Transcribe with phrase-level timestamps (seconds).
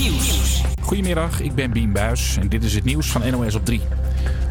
[0.00, 0.62] Nieuws.
[0.80, 3.80] Goedemiddag, ik ben Bien Buis en dit is het nieuws van NOS op 3.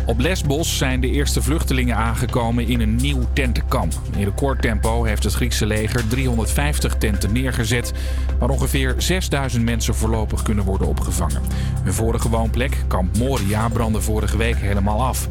[0.06, 3.94] Op Lesbos zijn de eerste vluchtelingen aangekomen in een nieuw tentenkamp.
[4.16, 7.92] In recordtempo heeft het Griekse leger 350 tenten neergezet,
[8.40, 11.42] waar ongeveer 6000 mensen voorlopig kunnen worden opgevangen.
[11.84, 15.28] Hun vorige woonplek, kamp Moria, brandde vorige week helemaal af.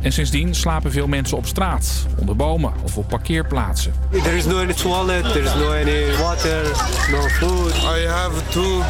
[0.00, 3.92] En sindsdien slapen veel mensen op straat, onder bomen of op parkeerplaatsen.
[4.10, 6.62] There is no any toilet, there is no any water,
[7.10, 7.72] no food.
[7.72, 8.82] I have two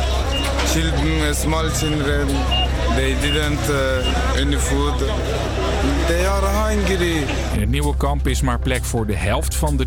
[0.69, 2.27] children, small children.
[2.95, 4.99] They didn't uh, any food.
[6.07, 7.17] They are hungry.
[7.55, 9.87] In het nieuwe kamp is maar plek voor de helft van de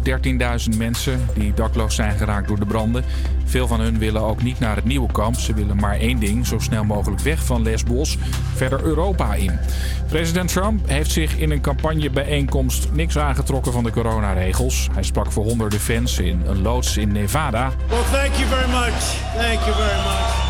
[0.72, 3.04] 13.000 mensen die dakloos zijn geraakt door de branden.
[3.46, 5.36] Veel van hun willen ook niet naar het nieuwe kamp.
[5.36, 8.18] Ze willen maar één ding, zo snel mogelijk weg van Lesbos,
[8.56, 9.60] verder Europa in.
[10.08, 14.88] President Trump heeft zich in een campagnebijeenkomst niks aangetrokken van de coronaregels.
[14.94, 17.72] Hij sprak voor honderden fans in een loods in Nevada.
[17.90, 19.16] Well, thank you very much.
[19.36, 20.41] Thank you very much.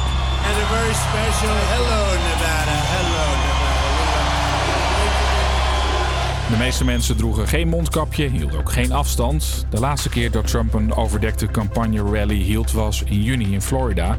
[0.47, 2.77] And a very special hello, Nevada.
[2.95, 3.81] Hello, Nevada.
[6.49, 9.65] De meeste mensen droegen geen mondkapje, hielden ook geen afstand.
[9.69, 14.17] De laatste keer dat Trump een overdekte campagne-rally hield was in juni in Florida.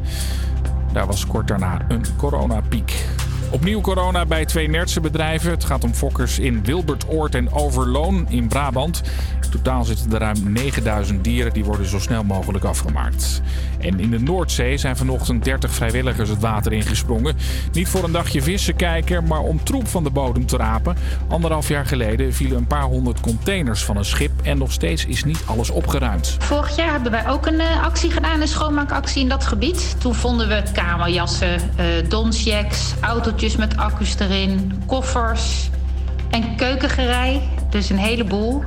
[0.93, 3.05] Daar was kort daarna een coronapiek.
[3.53, 5.51] Opnieuw corona bij twee Nertse bedrijven.
[5.51, 9.01] Het gaat om fokkers in Wilbertoord en Overloon in Brabant.
[9.43, 11.53] In totaal zitten er ruim 9000 dieren.
[11.53, 13.41] Die worden zo snel mogelijk afgemaakt.
[13.79, 17.35] En in de Noordzee zijn vanochtend 30 vrijwilligers het water ingesprongen.
[17.71, 20.95] Niet voor een dagje vissen kijken, maar om troep van de bodem te rapen.
[21.27, 24.31] Anderhalf jaar geleden vielen een paar honderd containers van een schip.
[24.43, 26.37] En nog steeds is niet alles opgeruimd.
[26.39, 29.95] Vorig jaar hebben wij ook een uh, actie gedaan, een schoonmaakactie in dat gebied.
[29.99, 32.93] Toen vonden we kamerjassen, uh, donsjacks,
[33.43, 35.69] autootjes met accu's erin, koffers
[36.29, 37.41] en keukengerei.
[37.69, 38.63] Dus een heleboel.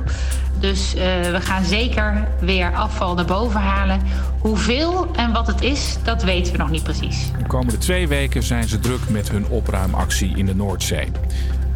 [0.59, 4.01] Dus uh, we gaan zeker weer afval naar boven halen.
[4.39, 7.31] Hoeveel en wat het is, dat weten we nog niet precies.
[7.37, 11.07] De komende twee weken zijn ze druk met hun opruimactie in de Noordzee.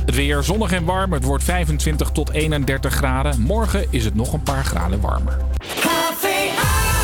[0.05, 1.13] Het weer zonnig en warm.
[1.13, 3.41] Het wordt 25 tot 31 graden.
[3.41, 5.37] Morgen is het nog een paar graden warmer.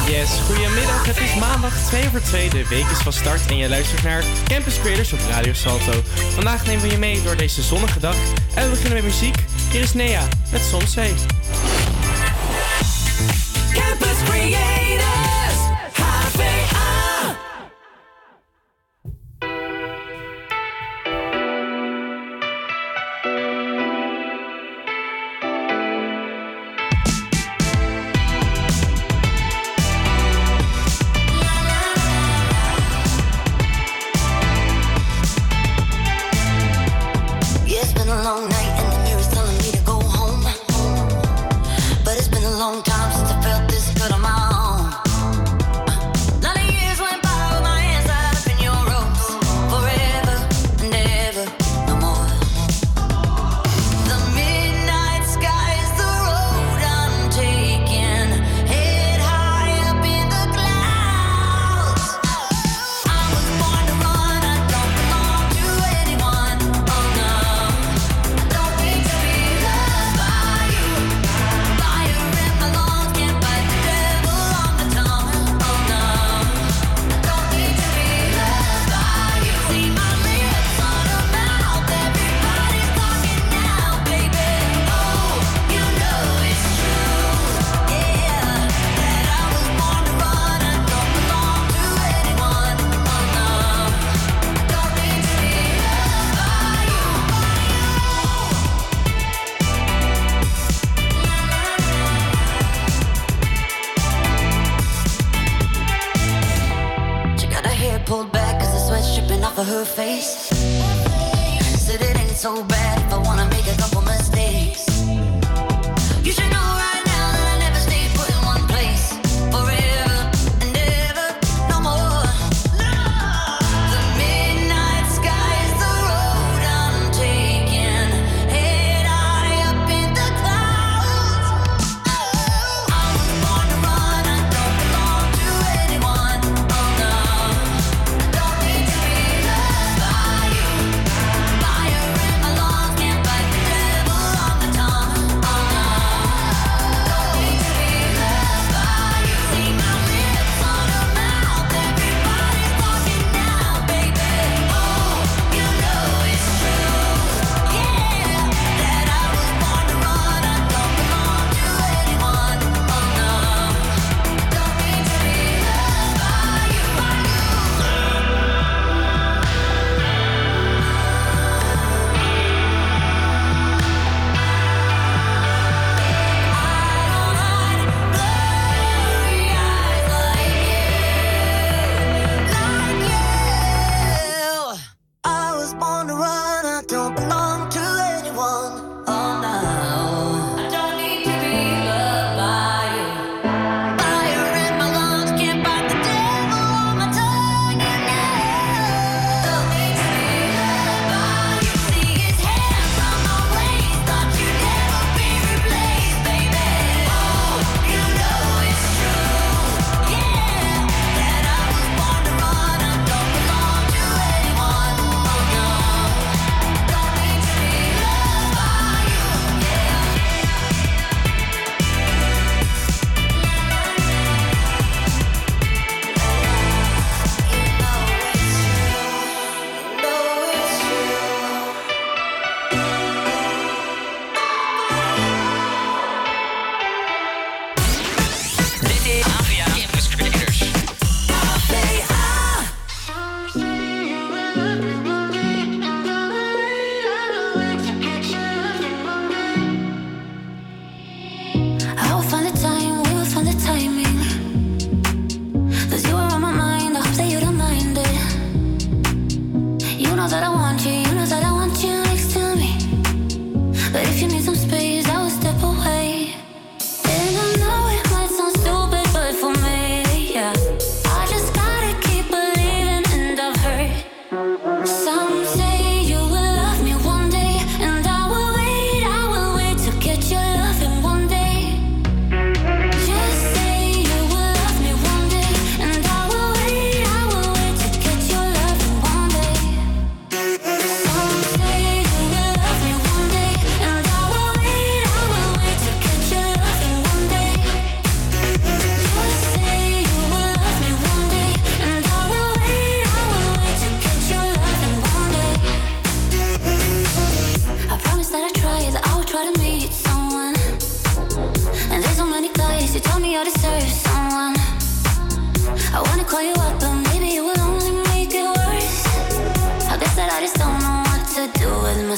[0.08, 1.06] Yes, goedemiddag.
[1.06, 2.50] Het is maandag 2 voor 2.
[2.50, 5.92] De week is van start en je luistert naar Campus Creators op Radio Salto.
[6.34, 8.16] Vandaag nemen we je mee door deze zonnige dag.
[8.56, 9.36] En we beginnen met muziek.
[9.72, 11.14] Hier is Nea met Somzee.
[13.74, 14.87] Campus Creators,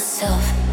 [0.00, 0.69] myself.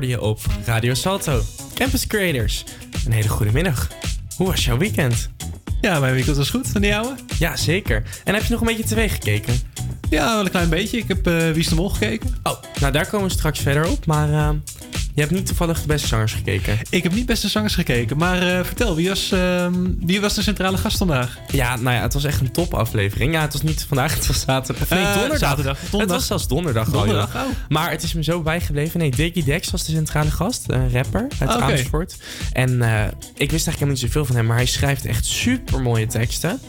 [0.00, 1.42] Hoorde je op Radio Salto.
[1.74, 2.64] Campus Creators,
[3.06, 3.88] een hele goede middag.
[4.36, 5.30] Hoe was jouw weekend?
[5.80, 6.72] Ja, mijn weekend was goed.
[6.74, 7.14] En die jouwe?
[7.38, 8.02] Ja, zeker.
[8.24, 9.54] En heb je nog een beetje tv gekeken?
[10.10, 10.98] Ja, wel een klein beetje.
[10.98, 12.34] Ik heb eh Wie is de Mol gekeken.
[12.42, 14.06] Oh, nou daar komen we straks verder op.
[14.06, 14.50] Maar eh,
[15.14, 16.78] je hebt niet toevallig de beste zangers gekeken.
[16.90, 18.16] Ik heb niet beste zangers gekeken.
[18.16, 21.38] Maar eh, vertel, wie was, ehm, wie was de centrale gast vandaag?
[21.50, 23.32] Ja, nou ja, het was echt een topaflevering.
[23.32, 24.88] Ja, het was niet vandaag, het was zaterdag.
[24.88, 25.38] Nee, Eh, donderdag.
[25.38, 25.78] zaterdag.
[25.80, 27.40] Het was zelfs donderdag, Donderdag, oh.
[27.68, 28.98] Maar het is me zo bijgebleven.
[29.00, 30.64] Nee, Diggy Dex was de centrale gast.
[30.66, 31.64] Een rapper uit Ah, oké.
[31.64, 32.16] Amersfoort.
[32.52, 34.46] En eh, ik wist eigenlijk helemaal niet zoveel van hem.
[34.46, 36.60] Maar hij schrijft echt super mooie teksten.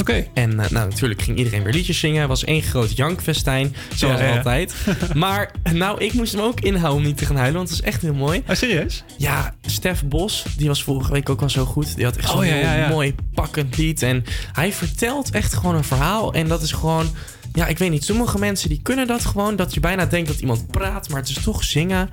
[0.00, 0.26] Oké.
[0.34, 2.18] En eh, nou, natuurlijk ging iedereen weer liedjes zingen.
[2.20, 4.36] Het was één groot jankfestijn, zoals Ja, ja.
[4.36, 4.74] altijd.
[5.14, 7.84] maar nou, ik moest hem ook inhouden om niet te gaan huilen, want het is
[7.84, 8.42] echt heel mooi.
[8.46, 9.04] Ah, serieus?
[9.16, 11.96] Ja, Stef Bos, die was vorige week ook al zo goed.
[11.96, 14.02] Die had echt zo'n Oh, ja, heel mooi pakkend lied.
[14.02, 16.32] En hij vertelt echt gewoon een verhaal.
[16.32, 17.10] En dat is gewoon...
[17.52, 18.04] Ja, ik weet niet.
[18.04, 19.56] Sommige mensen die kunnen dat gewoon.
[19.56, 22.10] Dat je bijna denkt dat iemand praat, maar het is toch zingen.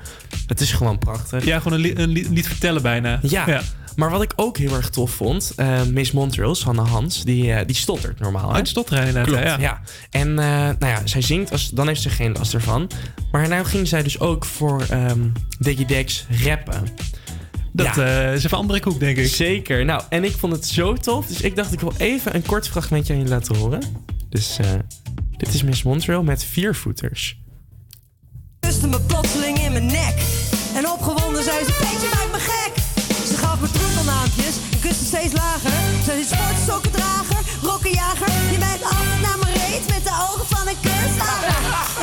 [0.47, 1.45] Het is gewoon prachtig.
[1.45, 3.19] Ja, gewoon een, li- een li- lied vertellen bijna.
[3.21, 3.61] Ja.
[3.95, 7.67] Maar wat ik ook heel erg tof vond, eh, Miss Montreal, Hanne Hans, die, eh,
[7.67, 8.49] die stottert normaal.
[8.49, 8.55] hè?
[8.55, 9.25] Uit stotteren inderdaad.
[9.25, 9.57] Klopt, ja.
[9.59, 9.81] ja.
[10.09, 12.89] En eh, nou ja, zij zingt, als, dan heeft ze geen last ervan.
[13.31, 15.19] Maar nou ging zij dus ook voor ehm
[15.59, 16.83] Diggy Dex rappen.
[17.75, 19.27] Dat eh, is even een andere koek, denk ik.
[19.27, 19.85] Zeker.
[19.85, 21.27] Nou, en ik vond het zo tof.
[21.27, 23.81] Dus ik dacht, ik wil even een kort fragmentje aan je laten horen.
[24.29, 24.67] Dus eh,
[25.37, 27.39] dit is Miss Montreal met viervoeters.
[28.59, 30.15] kuste me plotseling in mijn nek.
[30.75, 32.14] En opgewonden zei ze,
[34.85, 35.71] troetelnaampjes en kuste steeds lager.
[36.03, 38.51] Ze is sportsokkendrager, rokkenjager.
[38.51, 41.55] Je mijt af naar mijn reet met de ogen van een kunstlager.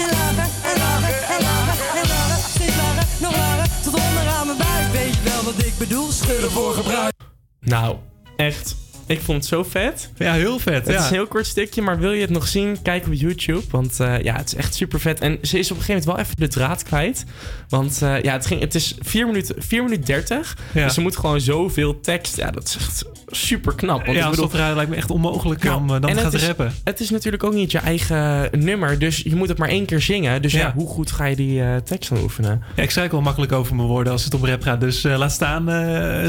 [0.03, 2.39] En lager, en lager, en lager, en lager.
[2.55, 4.93] Steeds lager, nog lager, tot onderaan mijn buik.
[4.93, 6.12] Weet je wel wat ik bedoel?
[6.12, 7.15] Schudden voor gebruik.
[7.61, 7.97] Nou,
[8.37, 8.82] echt.
[9.12, 10.11] Ik vond het zo vet.
[10.16, 10.87] Ja, heel vet.
[10.87, 10.99] Het ja.
[11.00, 12.83] is een heel kort stukje, maar wil je het nog zien?
[12.83, 13.62] Kijk op YouTube.
[13.71, 15.21] Want eh, ja, het is echt super vet.
[15.21, 17.25] En ze is op een gegeven moment wel even de draad kwijt.
[17.69, 20.57] Want eh, ja, het, ging, het is 4 minuten, 4 minuten 30.
[20.73, 20.85] Ja.
[20.85, 22.37] Dus ze moet gewoon zoveel tekst.
[22.37, 24.04] Ja, dat is echt super knap.
[24.07, 26.47] Want ja, bedoel, lijkt me echt onmogelijk Nou, om eh, dan te gaan het is-
[26.47, 26.73] rappen.
[26.85, 30.00] Het is natuurlijk ook niet je eigen nummer, dus je moet het maar één keer
[30.00, 30.42] zingen.
[30.42, 30.73] Dus ja, Ja.
[30.76, 32.62] hoe goed ga je die tekst dan oefenen?
[32.76, 34.81] Ja, ik struikel wel makkelijk over mijn woorden als het om rap gaat.
[34.81, 35.66] Dus laat staan,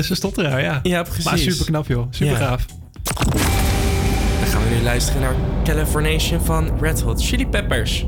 [0.03, 0.79] ze stotteraar, ja.
[0.83, 1.23] Ja, precies.
[1.25, 2.07] Maar super knap, joh.
[2.09, 2.65] Super gaaf.
[4.39, 8.05] Dan gaan we nu luisteren naar Californation van Red Hot Chili Peppers.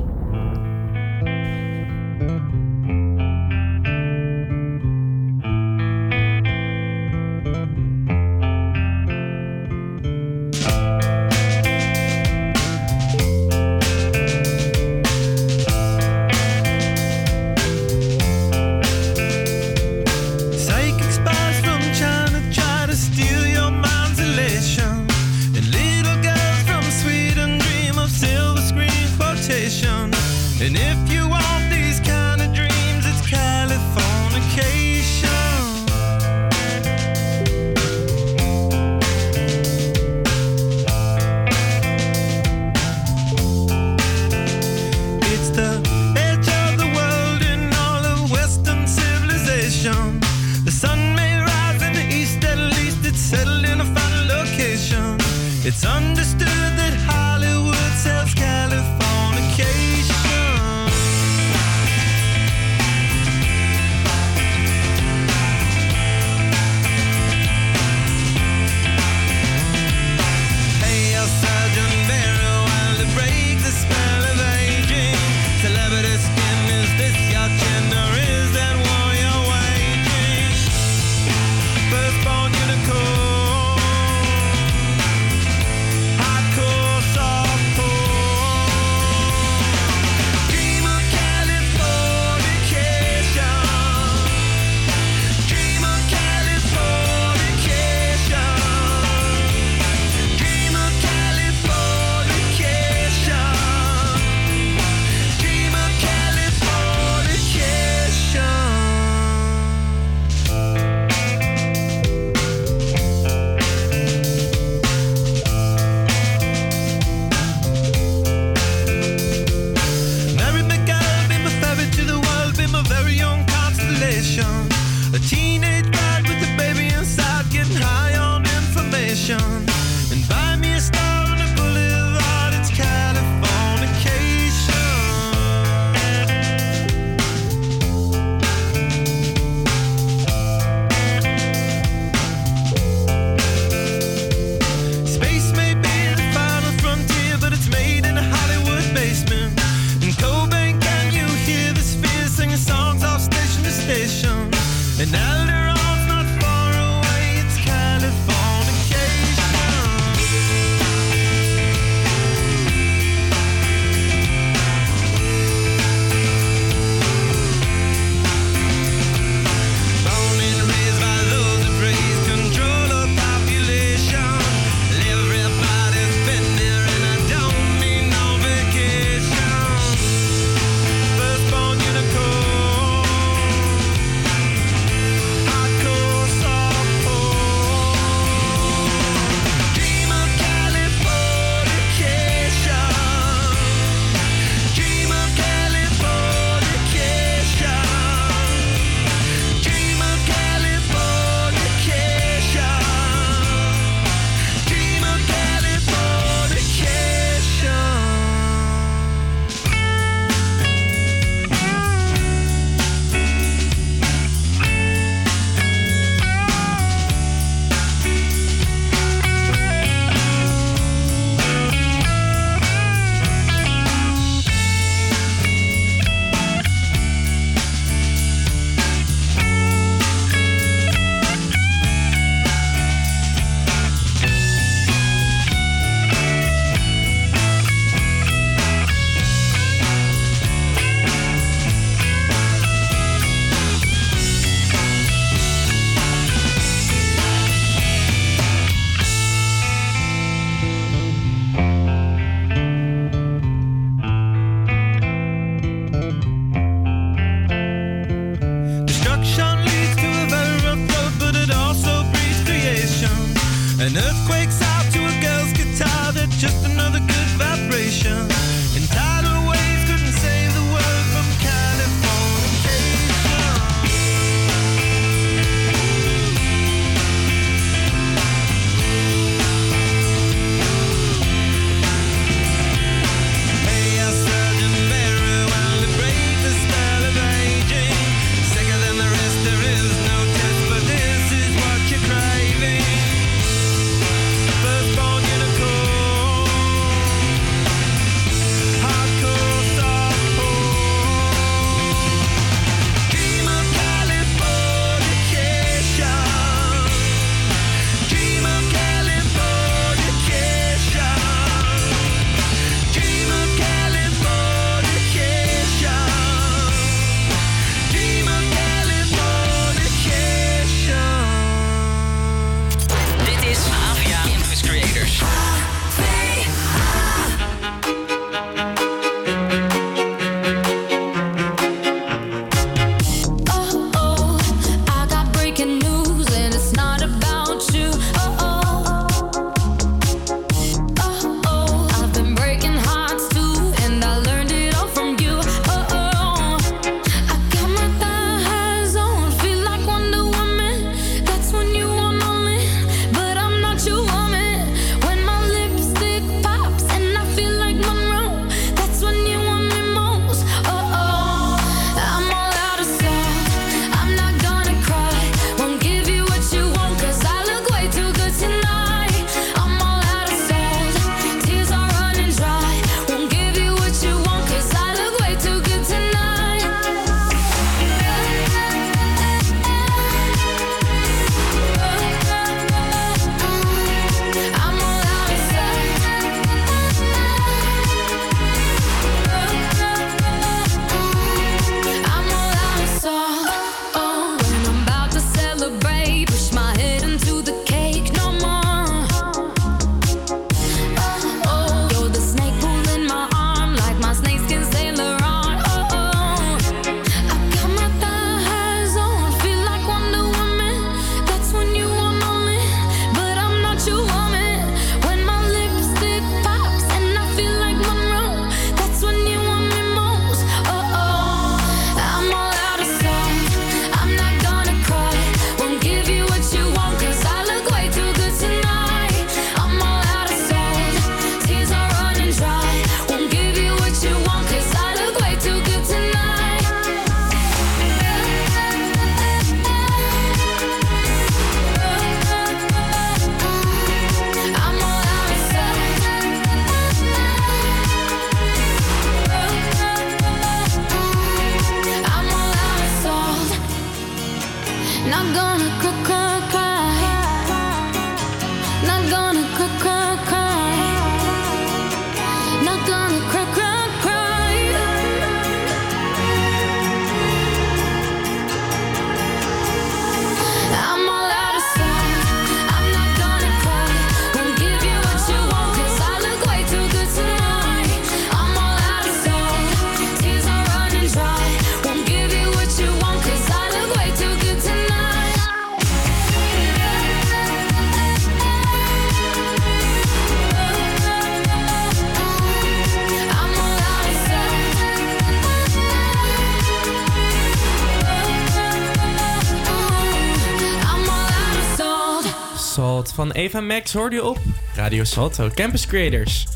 [503.28, 504.40] Van Eva Max hoorde je op
[504.76, 506.48] Radio Salto, Campus Creators.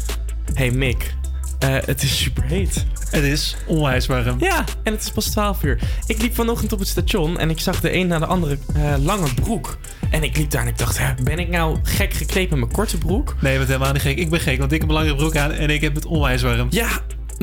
[0.54, 1.14] Hey Mick,
[1.60, 2.86] eh, het is super heet.
[3.10, 4.40] Het is onwijs warm.
[4.40, 5.80] Ja, en het is pas 12 uur.
[6.06, 8.94] Ik liep vanochtend op het station en ik zag de een na de andere eh,
[9.04, 9.78] lange broek.
[10.10, 12.72] En ik liep daar en ik dacht, hè, ben ik nou gek gekleed met mijn
[12.72, 13.36] korte broek?
[13.42, 14.18] Nee, bent helemaal niet gek.
[14.18, 16.42] Ik ben gek, want ik heb een lange broek aan en ik heb het onwijs
[16.42, 16.68] warm.
[16.70, 16.90] Ja,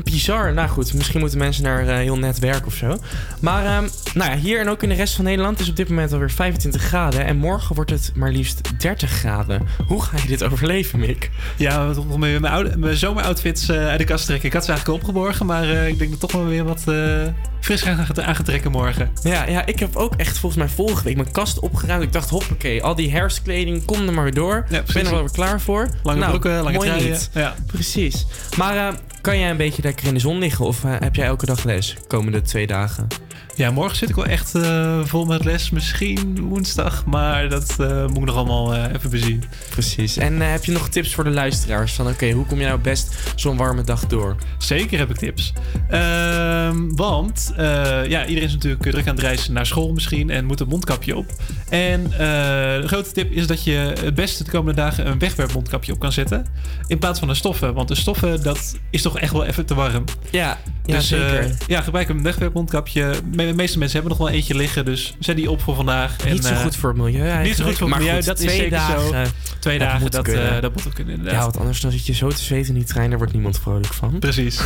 [0.02, 0.52] bizar.
[0.52, 2.98] Nou goed, misschien moeten mensen naar eh, heel net werk of zo.
[3.40, 5.88] Maar ehm, nou ja, hier en ook in de rest van Nederland is op dit
[5.88, 7.24] moment alweer 25 graden.
[7.24, 9.66] En morgen wordt het maar liefst 30 graden.
[9.86, 11.30] Hoe ga je dit overleven, Mick?
[11.56, 14.46] Ja, toch wel mijn, oude, mijn zomeroutfits eh, uit de kast trekken.
[14.46, 17.22] Ik had ze eigenlijk opgeborgen, maar eh, ik denk dat toch wel weer wat eh,
[17.60, 19.10] fris gaan aan gaan trekken morgen.
[19.22, 22.02] Ja, ja, ik heb ook echt volgens mij vorige week mijn kast opgeruimd.
[22.02, 24.66] Ik dacht, hoppakee, al die herfstkleding, kom er maar weer door.
[24.70, 25.88] ik ben er wel weer klaar voor.
[26.02, 27.10] Lange Nou, broeken, lange mooi truien.
[27.10, 27.30] niet.
[27.32, 27.54] Ja.
[27.66, 28.26] Precies.
[28.56, 30.64] Maar kan jij een beetje lekker in de zon liggen?
[30.64, 33.06] Of heb jij elke dag les komende twee dagen?
[33.56, 35.70] Ja, morgen zit ik wel echt eh, vol met les.
[35.70, 39.44] Misschien woensdag, maar dat eh, moet ik nog allemaal eh, even bezien.
[39.70, 40.16] Precies.
[40.16, 41.92] En heb je nog tips voor de luisteraars?
[41.92, 44.36] Van oké, hoe kom je nou best zo'n warme dag door?
[44.58, 45.52] Zeker heb ik tips.
[45.88, 50.60] Ehm, want ja, iedereen is natuurlijk druk aan het reizen naar school misschien en moet
[50.60, 51.26] een mondkapje op.
[51.68, 55.98] En de grote tip is dat je het beste de komende dagen een wegwerpmondkapje op
[55.98, 56.46] kan zetten.
[56.86, 57.74] In plaats van een stoffen.
[57.74, 60.04] Want de stoffen, dat is toch echt wel even te warm.
[60.30, 61.56] Ja, ja dus zeker.
[61.66, 63.14] ja, gebruik een wegwerpmondkapje.
[63.46, 66.16] De meeste mensen hebben nog wel eentje liggen, dus zet die op voor vandaag.
[66.24, 67.46] Niet zo eh, goed voor het milieu eigenlijk.
[67.48, 69.10] Niet zo goed voor het Maar milieu, goed, dat is twee zeker zo.
[69.10, 70.54] dagen, Twee dat dagen, moet dat, kunnen.
[70.56, 71.38] eh, dat moet ook kunnen inderdaad.
[71.38, 73.58] Ja, want anders dan zit je zo te zweten in die trein, daar wordt niemand
[73.60, 74.18] vrolijk van.
[74.18, 74.58] Precies.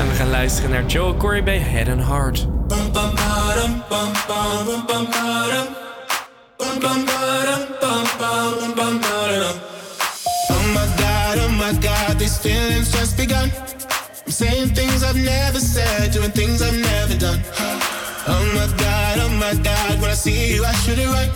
[0.00, 2.46] en we gaan luisteren naar Joe Corey bij Head and Heart.
[10.50, 13.50] Oh my god, oh my god, these feelings just begun.
[14.42, 17.38] Saying things I've never said, doing things I've never done.
[18.26, 21.30] Oh my god, oh my god, when I see you, I should it right.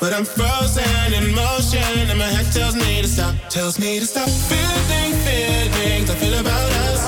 [0.00, 4.06] But I'm frozen in motion, and my head tells me to stop, tells me to
[4.06, 4.28] stop.
[4.50, 7.00] Feeling feelings I feel about us.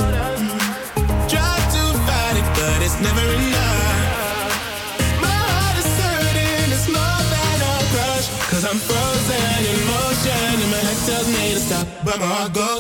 [1.26, 4.54] Try to fight it, but it's never enough.
[5.18, 7.58] My heart is hurting, it's more than.
[8.54, 12.54] Cause I'm frozen in motion, and my head tells me to stop, but my heart
[12.54, 12.80] goes.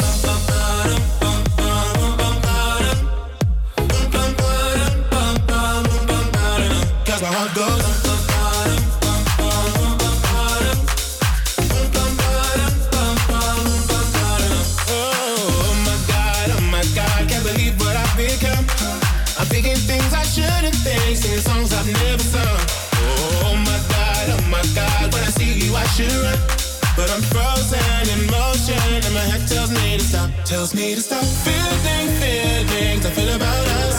[26.22, 26.38] Run.
[26.96, 31.00] But I'm frozen in motion, and my head tells me to stop, tells me to
[31.00, 31.24] stop.
[31.46, 33.96] Feeling feelings I feel about us.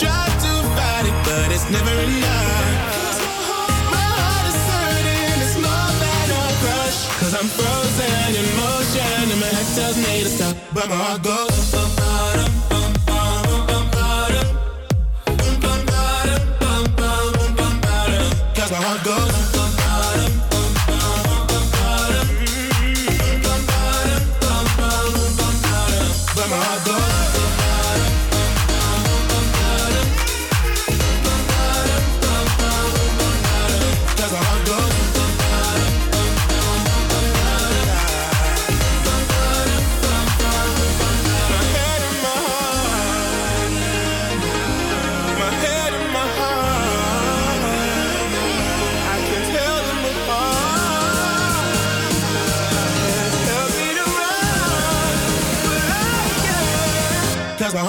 [0.00, 3.16] Try to fight it, but it's never enough.
[3.94, 6.98] My heart is hurting, it's more than a crush.
[7.20, 11.22] Cause I'm frozen in motion, and my head tells me to stop, but my heart
[11.22, 11.45] goes.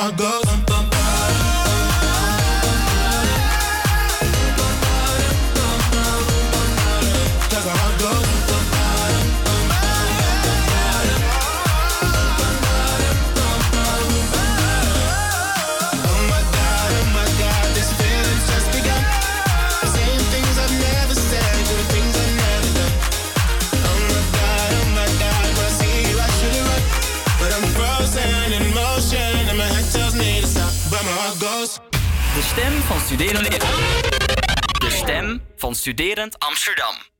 [0.07, 0.36] I got.
[32.87, 33.49] Van Studerend...
[34.79, 37.16] De stem van Studerend Amsterdam.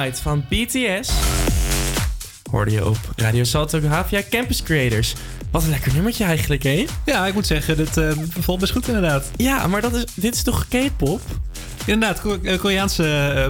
[0.00, 1.10] Dynamite van BTS.
[2.50, 5.14] Hoorde je op Radio Salto Havia Campus Creators.
[5.50, 6.86] Wat een lekker nummertje eigenlijk, hè?
[7.04, 9.30] Ja, ik moet zeggen, dit uh, bevalt best goed inderdaad.
[9.36, 11.20] Ja, maar dat is, dit is toch K-pop?
[11.84, 13.04] Inderdaad, eh, Koreaanse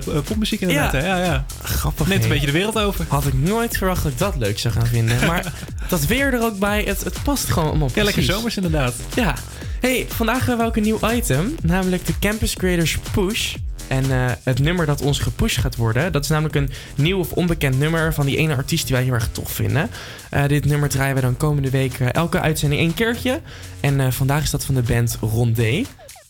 [0.07, 0.93] eh, popmuziek inderdaad.
[0.93, 0.99] Ja.
[0.99, 1.07] hè?
[1.07, 1.45] Ja, ja.
[1.63, 2.07] Grappig.
[2.07, 3.05] Neemt een beetje de wereld over.
[3.09, 5.19] Had ik nooit verwacht dat ik dat leuk zou gaan vinden.
[5.27, 5.53] Maar
[5.89, 8.35] dat weer er ook bij, het, het past gewoon allemaal Ja, lekker precies.
[8.35, 8.95] zomers inderdaad.
[9.15, 9.35] Ja.
[9.81, 11.55] Hey, vandaag hebben we ook een nieuw item.
[11.63, 13.55] Namelijk de Campus Creators Push.
[13.91, 17.33] En eh, het nummer dat ons gepusht gaat worden, dat is namelijk een nieuw of
[17.33, 19.91] onbekend nummer van die ene artiest die wij heel erg tof vinden.
[20.31, 23.41] Eh, dit nummer draaien we dan komende week eh, elke uitzending één keertje.
[23.81, 25.85] En vandaag is dat van de band Rondé.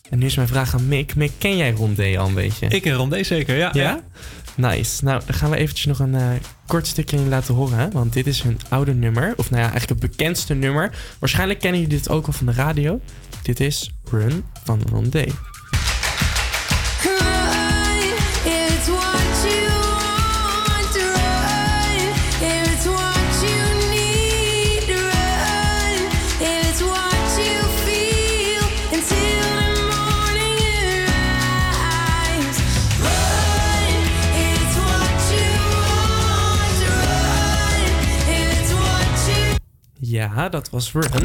[0.09, 1.15] En nu is mijn vraag aan Mick.
[1.15, 2.67] Mick, ken jij Rondé al een beetje?
[2.67, 3.69] Ik en Rondé zeker, ja.
[3.73, 4.01] Ja?
[4.55, 5.03] Nice.
[5.03, 6.15] Nou, dan gaan we eventjes nog een
[6.67, 7.91] kort stukje laten horen.
[7.91, 9.33] Want dit is hun oude nummer.
[9.35, 10.91] Of nou ja, eigenlijk het bekendste nummer.
[11.19, 12.99] Waarschijnlijk kennen jullie dit ook al van de radio.
[13.41, 15.25] Dit is Run van Rondé.
[40.11, 41.23] Ja, dat was Run.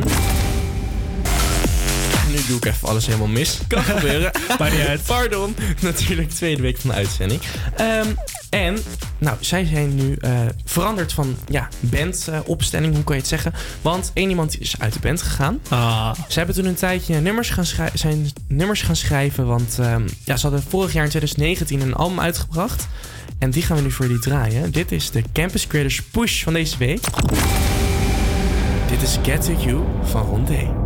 [2.31, 3.59] Nu doe ik even alles helemaal mis.
[3.69, 4.31] Kan gebeuren.
[4.59, 5.03] Maakt niet uit.
[5.07, 5.55] Pardon.
[5.81, 7.41] Natuurlijk tweede week van de uitzending.
[7.77, 8.07] Ehm,
[8.51, 8.79] en,
[9.19, 13.53] nou, zij zijn nu eh, veranderd van, ja, bandopstelling, hoe kan je het zeggen?
[13.83, 15.61] Want één iemand is uit de band gegaan.
[15.69, 16.13] Ah.
[16.29, 19.47] Ze hebben toen een tijdje nummers gaan, schrij- zijn nummers gaan schrijven.
[19.47, 22.87] Want ehm, ja, ze hadden vorig jaar in 2019 een album uitgebracht.
[23.39, 24.73] En die gaan we nu voor jullie draaien.
[24.73, 27.01] Dit is de Campus Creators Push van deze week.
[28.89, 30.86] Dit is Get To You van Rondé.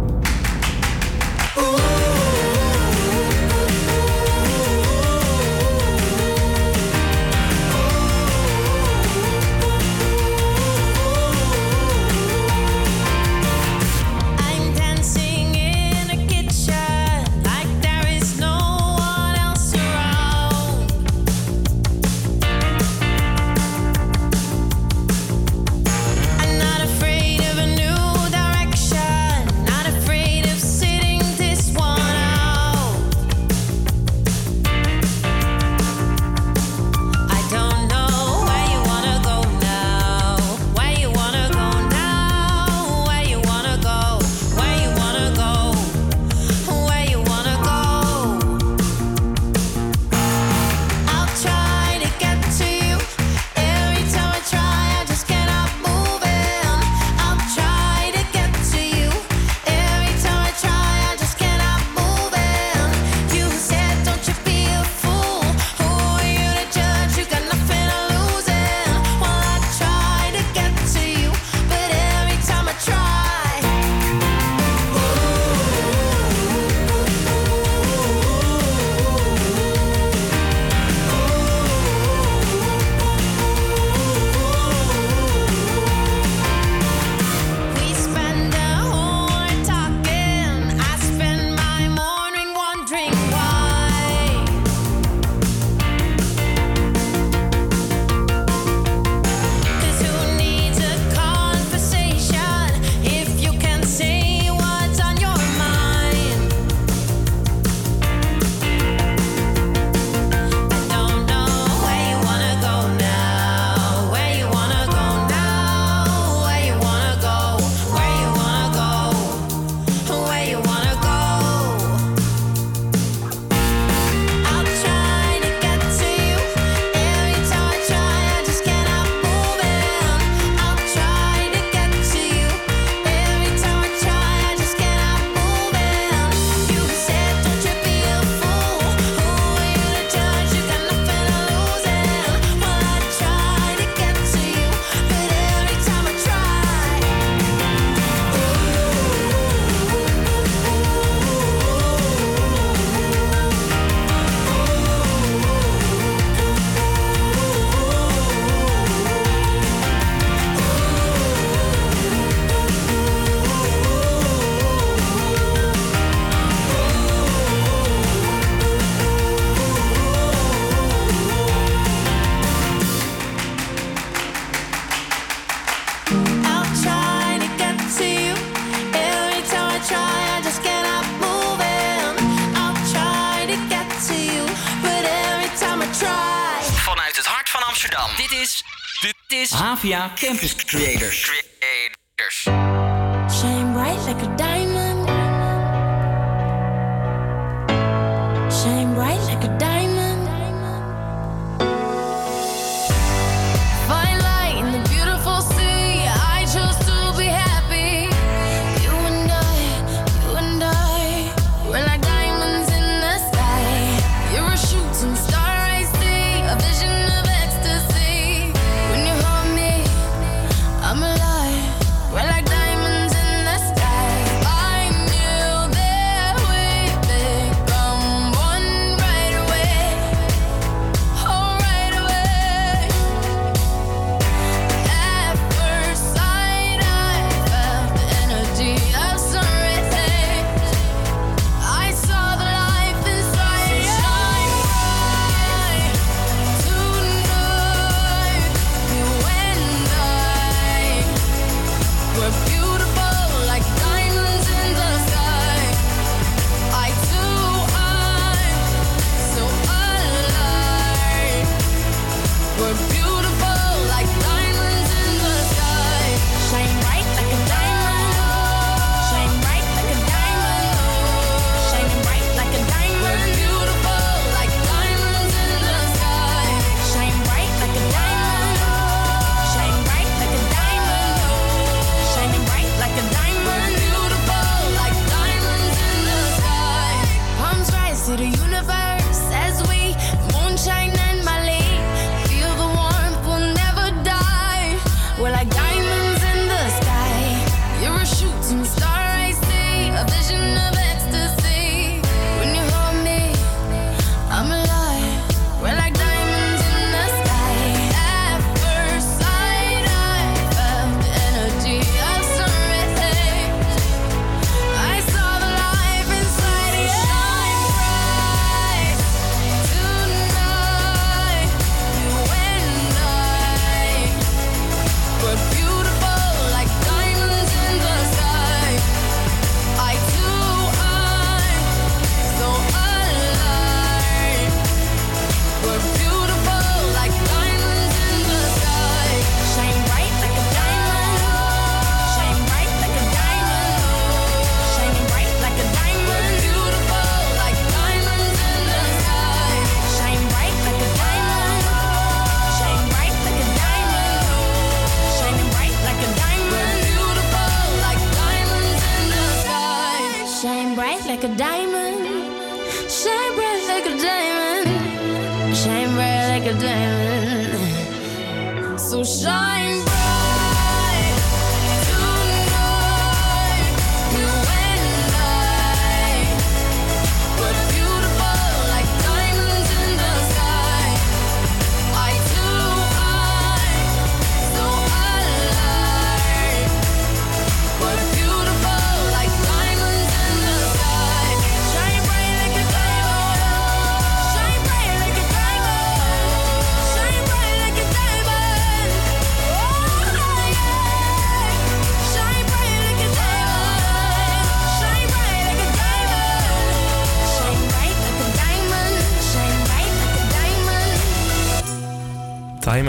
[190.30, 191.29] campus creators.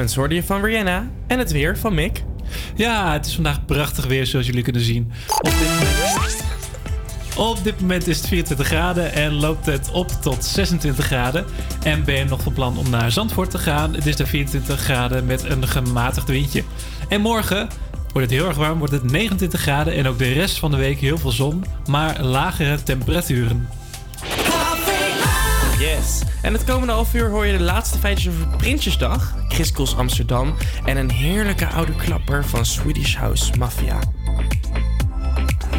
[0.02, 2.24] Moments van Rihanna en het weer van Mick.
[2.76, 5.12] Ja, het is vandaag prachtig weer zoals jullie kunnen zien.
[5.28, 6.44] Op dit, moment,
[7.38, 11.46] op dit moment is het 24 graden en loopt het op tot 26 graden.
[11.84, 13.94] En ben je nog van plan om naar Zandvoort te gaan?
[13.94, 16.64] Het is de 24 graden met een gematigd windje.
[17.10, 17.70] En morgen
[18.14, 20.78] wordt het heel erg warm, wordt het 29 graden en ook de rest van de
[20.78, 23.68] week heel veel zon, maar lagere temperaturen.
[26.42, 30.98] En het komende half uur hoor je de laatste feitjes over Prinsjesdag, Christels Amsterdam en
[30.98, 34.00] een heerlijke oude klapper van Swedish House Mafia.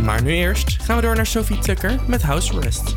[0.02, 2.94] Maar nu eerst gaan we door naar Sophie Tucker met House Rest.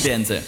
[0.00, 0.42] Door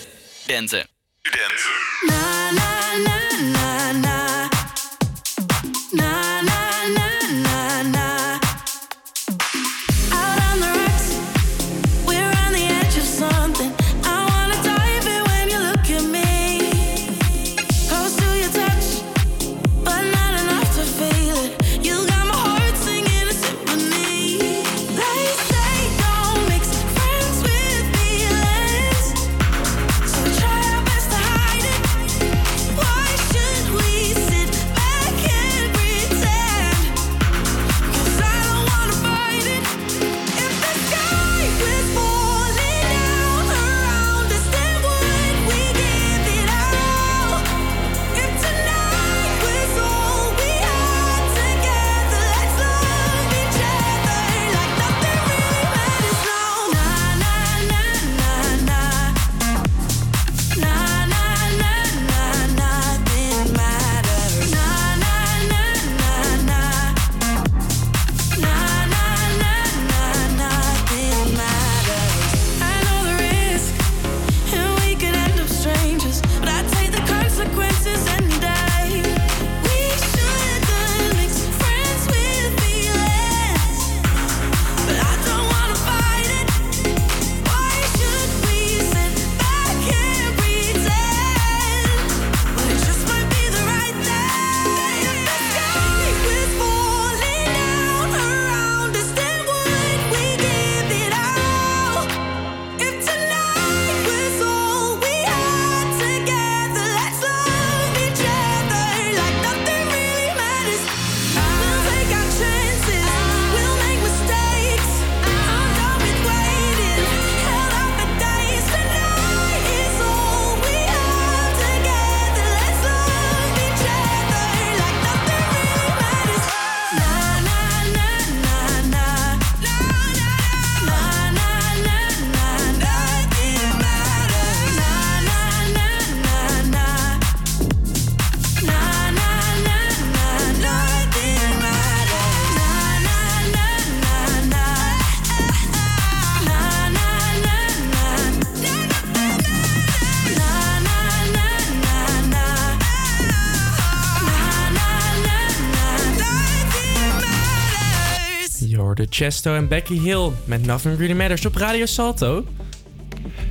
[159.25, 162.47] Chesto en Becky Hill met Nothing Really Matters op Radio Salto.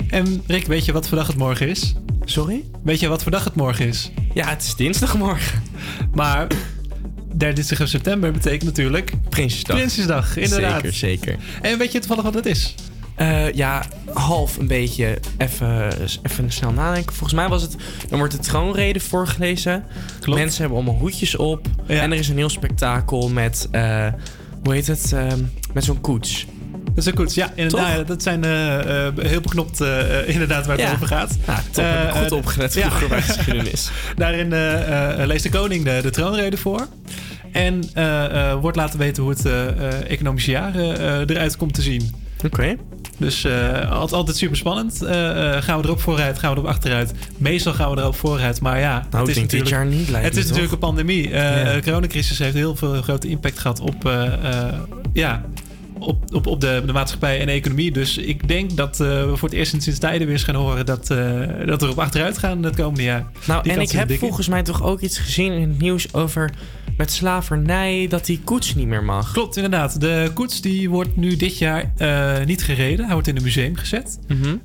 [0.10, 1.94] En Rick, weet je wat voor dag het morgen is?
[2.24, 2.64] Sorry?
[2.84, 4.12] Weet je wat voor dag het morgen is?
[4.34, 5.64] Ja, het is dinsdagmorgen.
[6.14, 6.48] Maar
[7.38, 9.14] 23 september betekent natuurlijk...
[9.30, 9.76] Prinsjesdag.
[9.76, 10.74] Prinsjesdag, inderdaad.
[10.82, 11.38] Zeker, zeker.
[11.62, 12.76] En weet je toevallig wat het is?
[13.16, 15.18] Eh, ja, half een beetje.
[15.38, 15.92] Even,
[16.24, 17.16] even snel nadenken.
[17.16, 17.76] Volgens mij was het.
[18.10, 19.86] Dan wordt de troonrede voorgelezen.
[20.26, 21.68] Mensen hebben allemaal hoedjes op.
[21.88, 23.68] En er is een heel spektakel met.
[23.72, 24.08] eh,
[24.64, 25.12] hoe heet het?
[25.14, 25.40] Ehm,
[25.74, 26.46] met zo'n koets.
[26.84, 27.52] Dat is een koets, ja.
[27.56, 30.94] Inderdaad, dat zijn eh, eh, heel beknopt eh, inderdaad waar het Ja.
[30.94, 31.38] over gaat.
[31.48, 31.84] Ja, top.
[31.86, 32.90] Heb ik goed opgelet ja.
[33.10, 33.92] bij geschiedenis.
[34.16, 34.48] Daarin
[35.28, 36.88] leest de koning de, de troonrede voor.
[37.52, 37.84] En
[38.62, 39.46] wordt laten weten hoe het
[40.08, 40.76] economische jaar
[41.26, 42.14] eruit komt te zien.
[42.46, 42.76] Oké.
[43.18, 45.02] Dus eh, altijd, super spannend.
[45.02, 47.14] Eh, eh, gaan we erop vooruit, gaan we erop achteruit?
[47.38, 49.08] Meestal gaan we erop vooruit, maar ja.
[49.12, 51.30] Nou, het is dit jaar niet, lijkt Het is natuurlijk een pandemie.
[51.30, 51.74] Ja.
[51.74, 54.12] De coronacrisis heeft heel veel grote impact gehad op,
[55.14, 55.42] ja,
[56.04, 57.92] op, op, op de, de maatschappij en de economie.
[57.92, 60.86] Dus ik denk dat eh, we voor het eerst sinds tijden weer eens gaan horen
[60.86, 61.18] dat, eh,
[61.66, 63.26] dat we erop achteruit gaan het komende jaar.
[63.48, 66.52] Nou, Die en ik heb volgens mij toch ook iets gezien in het nieuws over.
[66.98, 68.08] met slavernij.
[68.10, 69.32] dat die koets niet meer mag.
[69.32, 70.02] Klopt, inderdaad.
[70.02, 73.06] De koets die wordt nu dit jaar eh, niet gereden.
[73.06, 74.20] Hij wordt in een museum gezet.
[74.28, 74.38] Mhm.
[74.48, 74.58] Ehm,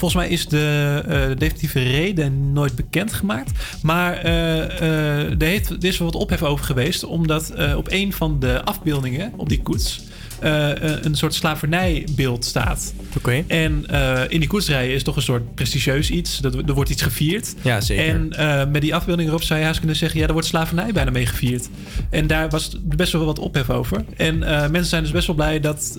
[0.00, 3.50] volgens mij is de eh, definitieve reden nooit bekendgemaakt.
[3.82, 7.04] Maar eh, eh, er, heeft, er is wel wat ophef over geweest.
[7.04, 10.00] Omdat op een van de afbeeldingen op die koets...
[10.40, 12.94] een soort slavernijbeeld staat.
[13.16, 13.44] Oké.
[13.46, 13.86] En
[14.28, 16.38] in die koetsrijen is toch een soort prestigieus iets.
[16.38, 17.54] Dat, er wordt iets gevierd.
[17.62, 18.04] Ja, zeker.
[18.04, 20.20] En met die afbeelding erop zou je haast kunnen zeggen...
[20.20, 21.68] ja, er wordt slavernij bijna mee gevierd.
[22.10, 24.04] En daar was best wel wat ophef over.
[24.16, 25.98] En mensen zijn dus best wel blij dat,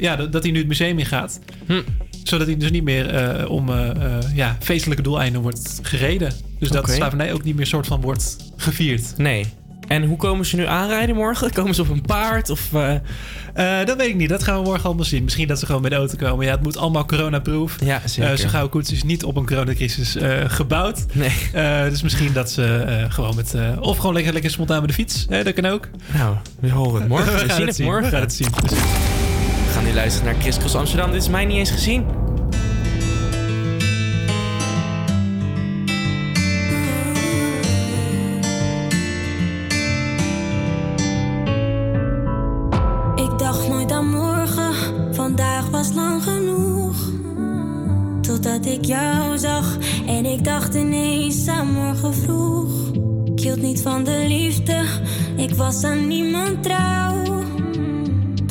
[0.00, 1.40] ja, dat, dat hij nu het museum in gaat.
[1.66, 1.80] Hm.
[2.28, 6.32] Zodat hij dus niet meer eh, om eh, eh, ja, feestelijke doeleinden wordt gereden.
[6.58, 9.16] Dus dat slavernij ook niet meer soort van wordt gevierd.
[9.16, 9.46] Nee.
[9.88, 11.52] En hoe komen ze nu aanrijden morgen?
[11.52, 12.50] Komen ze op een paard?
[12.50, 12.68] Of,
[13.84, 14.28] dat weet ik niet.
[14.28, 15.24] Dat gaan we morgen allemaal zien.
[15.24, 16.44] Misschien dat ze gewoon met de auto komen.
[16.44, 17.76] Ja, het moet allemaal coronaproof.
[17.84, 18.32] Ja, zeker.
[18.32, 20.16] Eh Zo'n gouden koets is niet op een coronacrisis
[20.46, 21.06] gebouwd.
[21.12, 21.32] Nee.
[21.90, 23.54] Dus misschien dat ze gewoon met...
[23.80, 25.26] of gewoon lekker, lekker spontaan met de fiets.
[25.26, 25.88] Dat kan ook.
[26.14, 27.32] Nou, we horen het morgen.
[27.38, 27.86] We, gaan zien het, zien.
[27.86, 28.04] morgen.
[28.04, 28.48] We gaan het zien.
[29.76, 31.12] Gaan nu luisteren naar Chris Cross Amsterdam.
[31.12, 32.06] Dit is mij niet eens gezien.
[43.14, 44.74] Ik dacht nooit aan morgen,
[45.14, 46.96] vandaag was lang genoeg.
[48.20, 52.90] Totdat ik jou zag en ik dacht ineens aan morgen vroeg.
[53.24, 54.84] Ik hield niet van de liefde,
[55.36, 57.16] ik was aan niemand trouw.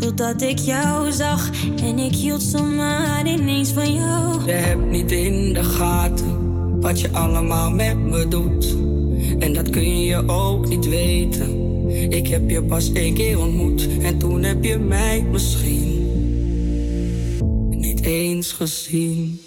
[0.06, 1.50] Totdat ik jou zag
[1.82, 4.46] en ik hield zomaar ineens van jou.
[4.46, 8.76] Je hebt niet in de gaten wat je allemaal met me doet.
[9.40, 11.60] En dat kun je ook niet weten.
[12.12, 16.10] Ik heb je pas één keer ontmoet en toen heb je mij misschien
[17.70, 19.40] niet eens gezien.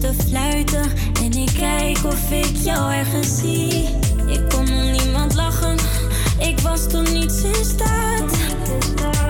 [0.00, 0.84] Te fluiten
[1.22, 3.88] en ik kijk of ik jou ergens zie.
[4.26, 5.76] Ik kon om niemand lachen,
[6.38, 8.32] ik was tot niets in staat.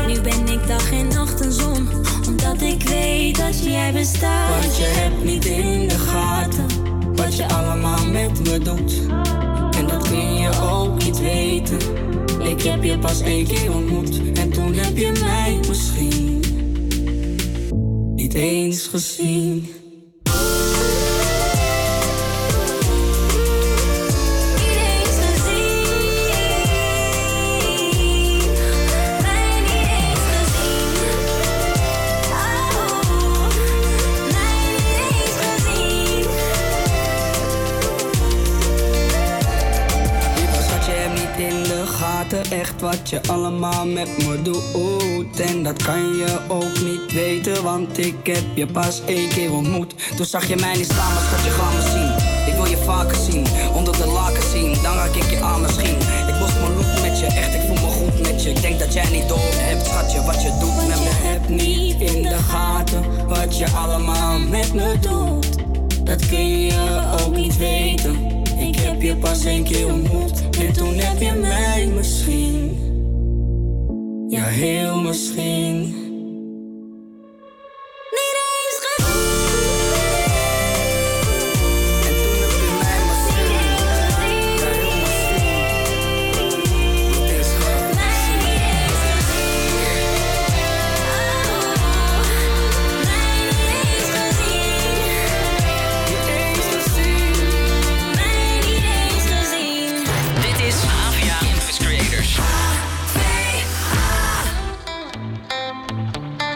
[0.07, 1.89] Nu ben ik dag en nacht een zon,
[2.29, 4.61] omdat ik weet dat jij bestaat.
[4.61, 6.67] Want je hebt niet in de gaten
[7.15, 8.93] wat je allemaal met me doet.
[9.77, 11.79] En dat kun je ook niet weten.
[12.43, 16.41] Ik heb je pas één keer ontmoet en toen heb je mij misschien
[18.15, 19.80] niet eens gezien.
[43.11, 45.41] Wat je allemaal met me doet.
[45.41, 49.95] En dat kan je ook niet weten, want ik heb je pas één keer ontmoet.
[50.17, 52.55] Toen zag je mij niet staan, maar schat, je gaat me zien.
[52.55, 55.97] Ik wil je vaker zien, onder de laken zien, dan raak ik je aan misschien.
[56.29, 58.51] Ik borst mijn look met je, echt, ik voel me goed met je.
[58.51, 61.11] Ik denk dat jij niet door hebt, schatje, wat je doet met me.
[61.11, 65.49] Heb niet in de gaten wat je allemaal met me doet.
[66.07, 68.45] Dat kun je ook niet weten.
[68.59, 72.90] Ik heb je pas één keer ontmoet en toen heb je mij misschien.
[74.31, 76.00] Ja, heel misschien.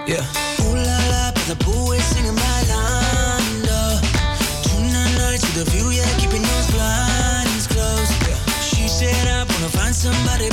[0.07, 0.20] Yeah.
[0.61, 1.57] Ooh la la, but the
[1.96, 4.00] is singing bailando.
[4.62, 8.12] Tonight nights with a view, yeah, keeping those blinds closed.
[8.28, 8.36] Yeah.
[8.61, 10.50] She said I wanna find somebody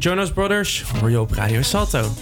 [0.00, 2.14] Jonas Brothers hoor je op Radio Salto.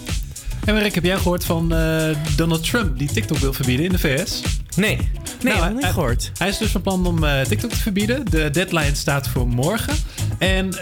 [0.64, 3.98] En Mark, heb jij gehoord van eh, Donald Trump die TikTok wil verbieden in de
[3.98, 4.42] VS?
[4.76, 6.30] Nee, nee, nou, heb niet hij, gehoord.
[6.38, 8.24] Hij is dus van plan om eh, TikTok te verbieden.
[8.30, 9.94] De deadline staat voor morgen.
[10.38, 10.80] En eh,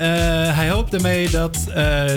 [0.57, 1.59] hij hoopt daarmee dat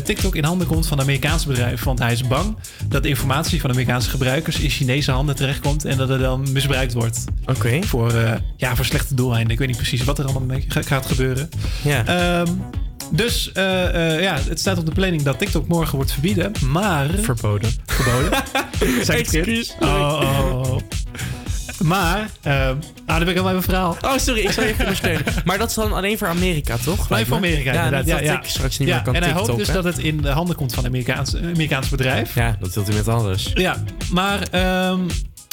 [0.04, 1.86] TikTok in handen komt van Amerikaanse bedrijven.
[1.86, 2.56] Want hij is bang
[2.88, 5.86] dat de informatie van Amerikaanse gebruikers in Chinese handen terechtkomt.
[5.86, 7.24] En dat er dan misbruikt wordt.
[7.46, 7.84] Oké.
[7.84, 8.14] Voor,
[8.58, 9.52] ja, voor slechte doeleinden.
[9.52, 11.50] Ik weet niet precies wat er allemaal mee ga- gaat gebeuren.
[11.84, 12.06] Ja.
[12.06, 12.54] Ehm,
[13.12, 16.52] dus eh, eh, ja, het staat op de planning dat TikTok morgen wordt verbieden.
[16.66, 17.10] Maar...
[17.22, 17.72] Verboden.
[17.86, 18.44] Verboden.
[19.06, 19.48] Zeg het verkeerd?
[19.48, 19.76] Excuus.
[19.80, 20.78] Oh, oh, oh.
[21.84, 23.98] Maar, ehm ah, dan ben ik al bij mijn verhaal.
[24.02, 25.24] Oh, sorry, ik zal je even ondersteunen.
[25.46, 27.12] Maar dat is dan alleen voor Amerika, toch?
[27.12, 28.08] Alleen voor Amerika, ja, inderdaad.
[28.08, 29.74] Ja, dat ik straks niet ja, meer kan En hij hoopt TikTok, dus hè?
[29.74, 32.36] dat het in de handen komt van een Amerikaans, Amerikaans bedrijf.
[32.36, 33.52] Ja, dat wilt hij met alles.
[33.54, 35.00] Ja, maar ehm,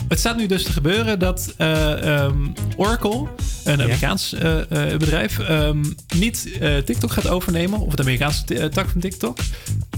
[0.08, 2.46] het staat nu dus te gebeuren dat eh, ehm,
[2.76, 3.26] Oracle,
[3.64, 4.60] een Amerikaans eh,
[4.92, 5.84] eh, bedrijf, ehm,
[6.16, 7.80] niet TikTok gaat overnemen.
[7.80, 9.38] Of het Amerikaanse tak van TikTok.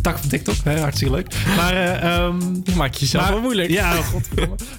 [0.03, 1.35] Tak van TikTok, hè, hartstikke leuk.
[1.57, 3.71] Maar, eh, ehm, je jezelf maar- wel moeilijk.
[3.71, 3.95] Ja,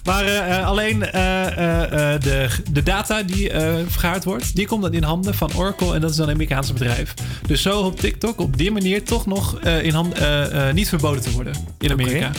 [0.04, 3.50] maar alleen de, de data die
[3.88, 6.74] vergaard wordt, die komt dan in handen van Oracle en dat is dan een Amerikaans
[6.74, 7.14] bedrijf.
[7.48, 10.16] Dus zo hoopt TikTok op die manier toch nog in hand,
[10.74, 12.32] niet verboden te worden in Amerika.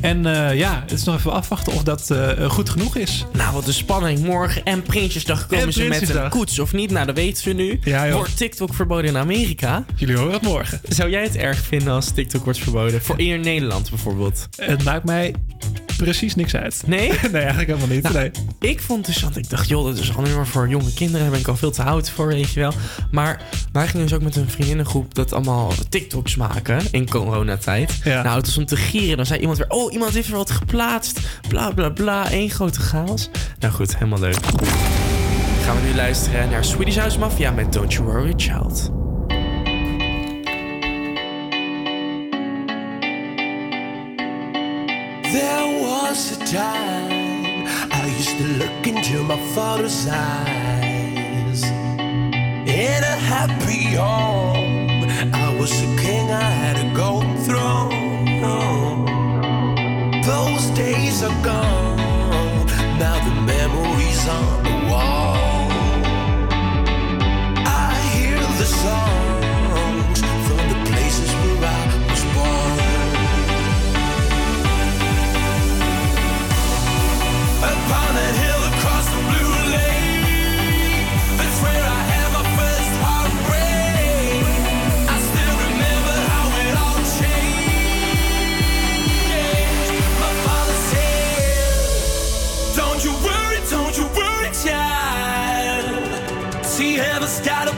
[0.00, 0.22] En
[0.56, 2.10] ja, het is nog even afwachten of dat
[2.48, 3.24] goed genoeg is.
[3.32, 4.18] Nou, wat een spanning.
[4.18, 6.58] Morgen en Prinsjesdag komen En ze met een koets.
[6.58, 6.90] Of niet?
[6.90, 7.78] Nou, dat weten we nu.
[7.82, 8.10] Ja.
[8.10, 9.84] Wordt TikTok verboden in Amerika?
[9.94, 10.80] Jullie horen het morgen.
[10.88, 13.02] Zou jij het erg vinden als TikTok wordt verboden?
[13.02, 14.48] Voor in Nederland bijvoorbeeld.
[14.56, 15.34] Het maakt mij
[15.96, 16.82] precies niks uit.
[16.86, 17.08] Nee?
[17.32, 18.02] nee, eigenlijk helemaal niet.
[18.02, 18.30] Nou, nee.
[18.60, 21.20] Ik vond dus, want ik dacht, joh, dat is alleen maar voor jonge kinderen.
[21.20, 22.72] Daar ben ik al veel te oud voor, weet je wel.
[23.10, 23.42] Maar
[23.72, 28.00] wij gingen dus ook met een vriendinnengroep dat allemaal TikToks maken in coronatijd.
[28.04, 28.22] Ja.
[28.22, 29.16] Nou, het was om te gieren.
[29.16, 31.20] Dan zei iemand weer, oh, iemand heeft er wat geplaatst.
[31.48, 32.32] Bla, bla, bla.
[32.32, 33.30] Eén grote chaos.
[33.58, 34.38] Nou goed, helemaal leuk.
[35.62, 39.05] Gaan we nu luisteren naar Swedish House Mafia met Don't You Worry Child.
[45.32, 51.62] There was a time I used to look into my father's eyes.
[51.64, 55.04] In a happy home,
[55.34, 58.36] I was a king, I had a golden throne.
[60.22, 62.66] Those days are gone,
[62.98, 64.65] now the memories are.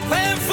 [0.09, 0.48] Pam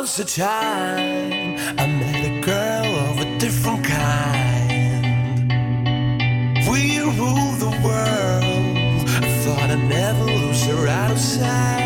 [0.00, 5.52] was the time I met a girl of a different kind.
[6.66, 9.08] We ruled the world.
[9.24, 11.79] I thought I'd never lose her outside.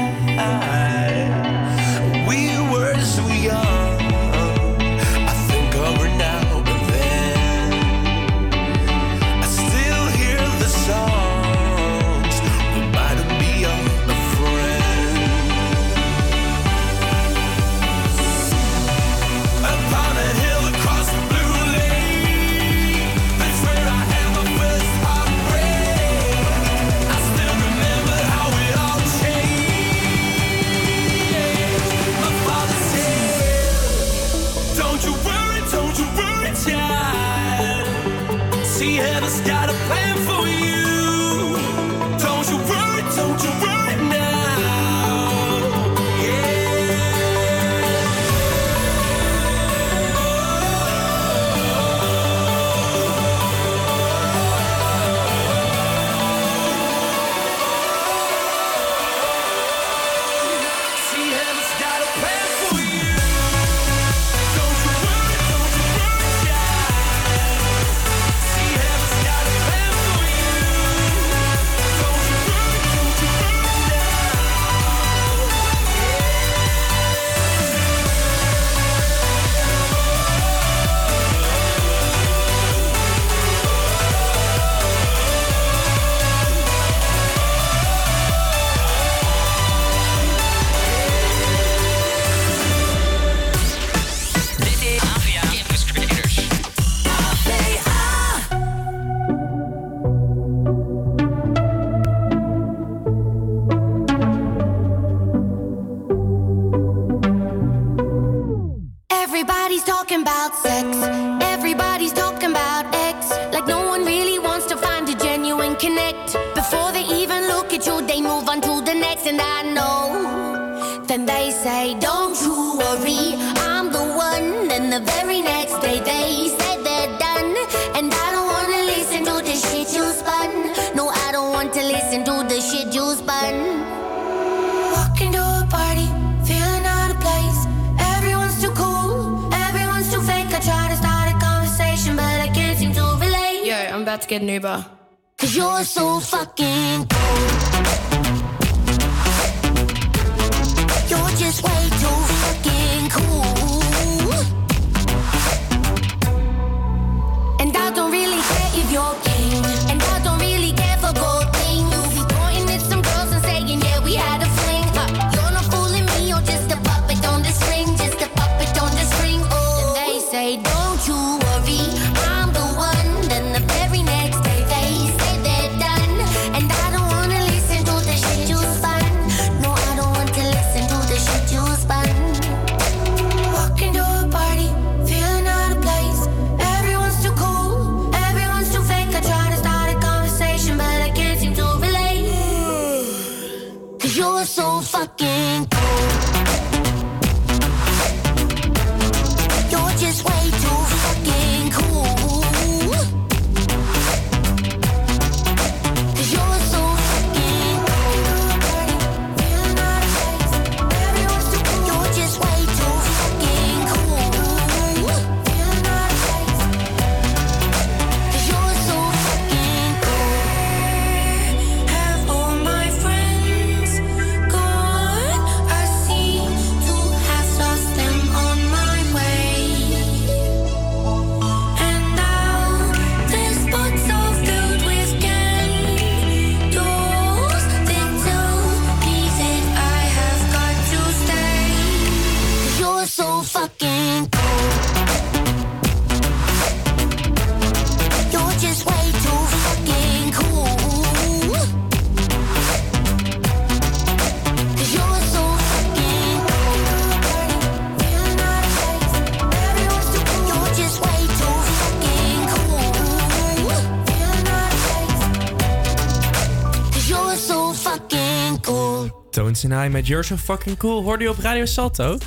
[269.72, 272.18] High met You're So Fucking Cool hoorde je op Radio Salto.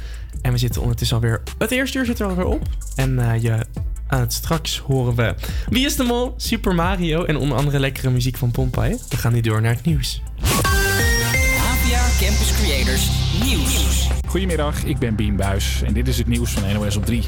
[0.42, 1.42] En we zitten ondertussen alweer...
[1.58, 2.62] Het eerste uur zit er alweer op.
[2.96, 3.66] En eh, je,
[4.08, 5.36] aan het straks horen we...
[5.70, 6.34] Wie is de Mol?
[6.38, 8.98] Super Mario en onder andere lekkere muziek van Pompeii.
[9.10, 10.22] We gaan nu door naar het nieuws.
[10.42, 13.10] APA Campus Creators
[13.44, 14.08] Nieuws.
[14.28, 17.24] Goedemiddag, ik ben Bien Buis en dit is het nieuws van NOS op 3.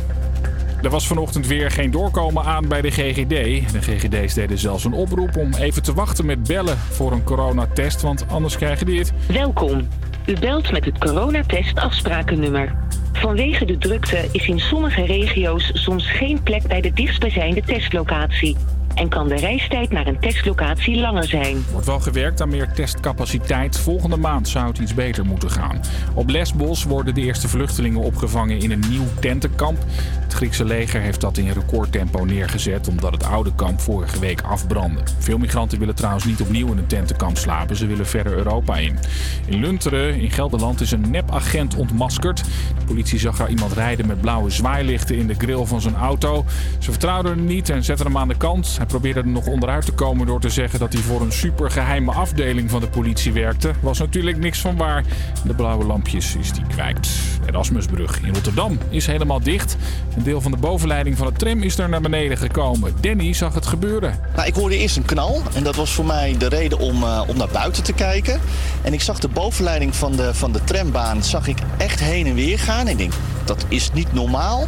[0.82, 3.72] Er was vanochtend weer geen doorkomen aan bij de GGD.
[3.72, 8.02] De GGD's deden zelfs een oproep om even te wachten met bellen voor een coronatest,
[8.02, 9.14] want anders krijg je dit.
[9.28, 9.88] Welkom.
[10.26, 12.76] U belt met het coronatest afsprakennummer.
[13.14, 18.56] Vanwege de drukte is in sommige regio's soms geen plek bij de dichtstbijzijnde testlocatie.
[18.96, 21.66] En kan de reistijd naar een testlocatie langer zijn.
[21.72, 23.78] Wordt wel gewerkt aan meer testcapaciteit.
[23.78, 25.82] Volgende maand zou het iets beter moeten gaan.
[26.14, 29.78] Op Lesbos worden de eerste vluchtelingen opgevangen in een nieuw tentenkamp.
[30.20, 35.02] Het Griekse leger heeft dat in recordtempo neergezet omdat het oude kamp vorige week afbrandde.
[35.20, 37.76] Veel migranten willen trouwens niet opnieuw in een tentenkamp slapen.
[37.76, 38.98] Ze willen verder Europa in.
[39.46, 42.44] In Lunteren in Gelderland is een nepagent ontmaskerd.
[42.80, 46.46] De politie zag daar iemand rijden met blauwe zwaailichten in de grill van zijn auto.
[46.80, 48.78] Ze vertrouwden hem niet en zetten hem aan de kant.
[48.90, 52.70] Probeerde er nog onderuit te komen door te zeggen dat hij voor een supergeheime afdeling
[52.70, 53.72] van de politie werkte.
[53.80, 55.04] Was natuurlijk niks van waar.
[55.46, 57.10] De blauwe lampjes is die kwijt.
[57.46, 59.78] Erasmusbrug in Rotterdam is helemaal dicht.
[60.16, 62.94] Een deel van de bovenleiding van de tram is er naar beneden gekomen.
[63.02, 64.20] Danny zag het gebeuren.
[64.36, 67.22] Nou, ik hoorde eerst een knal en dat was voor mij de reden om, eh,
[67.28, 68.40] om naar buiten te kijken.
[68.82, 72.36] En ik zag de bovenleiding van de, van de trambaan zag ik echt heen en
[72.36, 72.88] weer gaan.
[72.88, 73.14] Ik denk,
[73.46, 74.68] dat is niet normaal.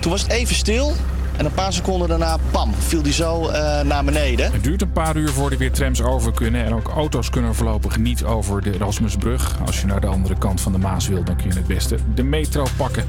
[0.00, 0.92] Toen was het even stil
[1.36, 4.52] en een paar seconden daarna, pam, viel die zo eh, naar beneden.
[4.52, 6.64] Het duurt een paar uur voordat er weer trams over kunnen.
[6.64, 9.56] En ook auto's kunnen voorlopig niet over de Erasmusbrug.
[9.66, 11.96] Als je naar de andere kant van de Maas wil, dan kun je het beste
[12.14, 13.04] de metro pakken.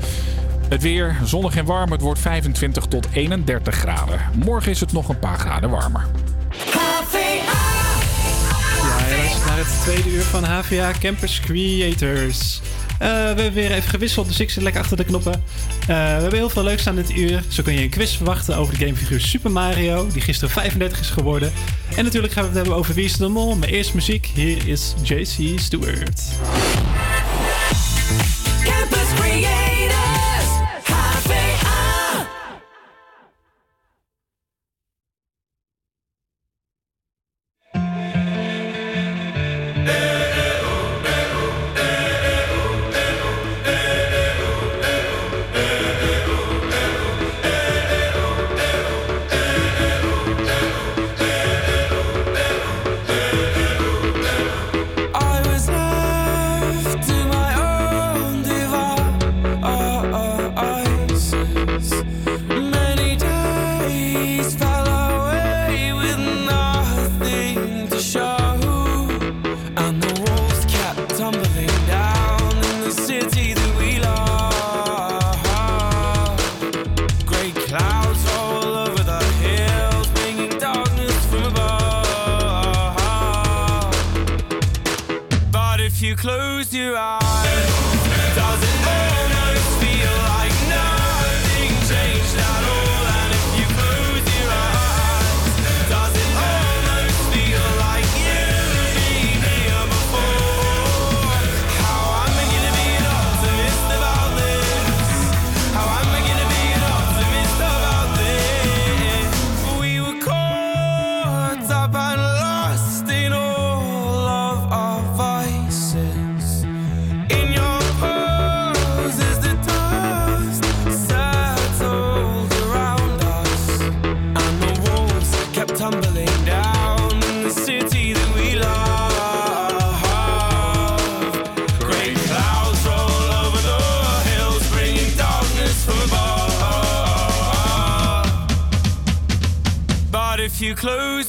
[0.70, 1.92] Het weer zonnig en warm.
[1.92, 4.20] Het wordt 25 tot 31 graden.
[4.46, 6.06] Morgen is het nog een paar graden warmer.
[8.82, 12.62] Ja, je luistert naar het tweede uur van HVA Campus Creators.
[13.00, 15.34] Eh, we hebben weer even gewisseld, dus ik zit lekker achter de knoppen.
[15.34, 17.44] Eh, we hebben heel veel leuks aan dit uur.
[17.48, 21.10] Zo kun je een quiz verwachten over de gamefiguur Super Mario, die gisteren 35 is
[21.10, 21.52] geworden.
[21.96, 23.56] En natuurlijk gaan we het hebben over Wie is de Mol.
[23.56, 26.22] Maar eerst muziek, hier is JC Stewart.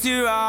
[0.09, 0.48] Your eyes,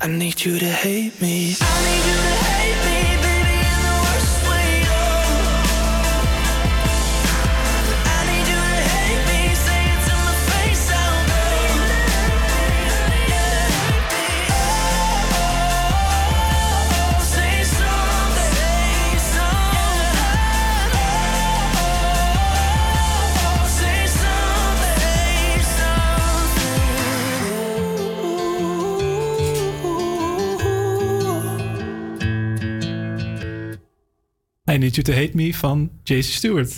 [0.00, 1.54] I need you to hate me,
[34.78, 36.72] Need You To Hate Me van JC Stewart.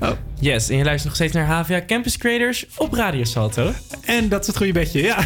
[0.00, 0.10] Oh.
[0.40, 3.72] Yes, en je luistert nog steeds naar HVA Campus Creators op Radio Salto.
[4.04, 5.16] En dat is het goede bedje, ja.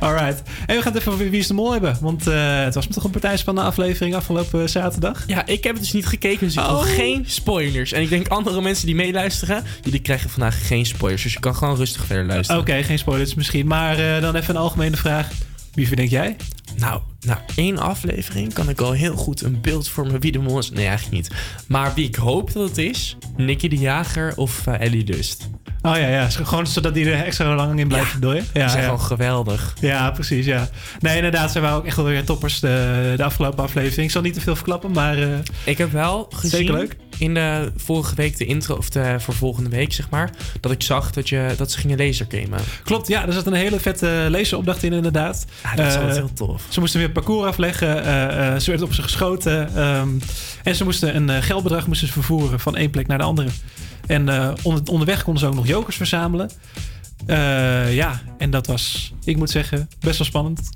[0.00, 0.42] Alright.
[0.66, 1.96] En we gaan het even over Wie is de Mol hebben.
[2.00, 5.24] Want eh, het was me toch een partijspannende aflevering afgelopen zaterdag.
[5.26, 6.82] Ja, ik heb het dus niet gekeken, dus ik wil Oh.
[6.82, 7.92] geen spoilers.
[7.92, 11.22] En ik denk andere mensen die meeluisteren, jullie krijgen vandaag geen spoilers.
[11.22, 12.60] Dus je kan gewoon rustig verder luisteren.
[12.60, 13.66] Oké, geen spoilers misschien.
[13.66, 15.28] Maar eh, dan even een algemene vraag.
[15.80, 16.36] Wie verdenk jij?
[16.76, 20.58] Nou, na één aflevering kan ik al heel goed een beeld vormen wie de mol
[20.58, 20.70] is.
[20.70, 21.30] Nee, eigenlijk niet.
[21.68, 25.50] Maar wie ik hoop dat het is, Nicky de Jager of eh, Ellie Dust.
[25.82, 26.28] Oh ja, ja.
[26.30, 28.44] Gewoon zodat die er extra lang in blijft dooien.
[28.52, 28.88] Ja, Die zijn ja.
[28.88, 29.74] gewoon geweldig.
[29.80, 30.68] Ja, precies, ja.
[31.00, 34.06] Nee, inderdaad, zijn we ook echt wel weer toppers de, de afgelopen aflevering.
[34.06, 35.18] Ik zal niet te veel verklappen, maar...
[35.18, 35.28] eh,
[35.64, 36.96] Ik heb wel gezien Zeker leuk.
[37.18, 40.30] in de vorige week de intro, of de, voor volgende week zeg maar,
[40.60, 42.60] dat ik zag dat, je, dat ze gingen lasergamen.
[42.84, 45.46] Klopt, ja, er zat een hele vette laseropdracht in inderdaad.
[45.62, 46.62] Ja, dat is Eh, altijd heel tof.
[46.68, 48.04] Ze moesten weer parcours afleggen.
[48.04, 49.76] eh, eh, ze werd op ze geschoten.
[49.76, 50.08] ehm,
[50.62, 53.48] en ze moesten een eh, geldbedrag moesten vervoeren van één plek naar de andere.
[54.10, 56.50] En eh, onder, onderweg konden ze ook nog jokers verzamelen.
[57.26, 60.68] Eh, ja, en dat was, ik moet zeggen, best wel spannend.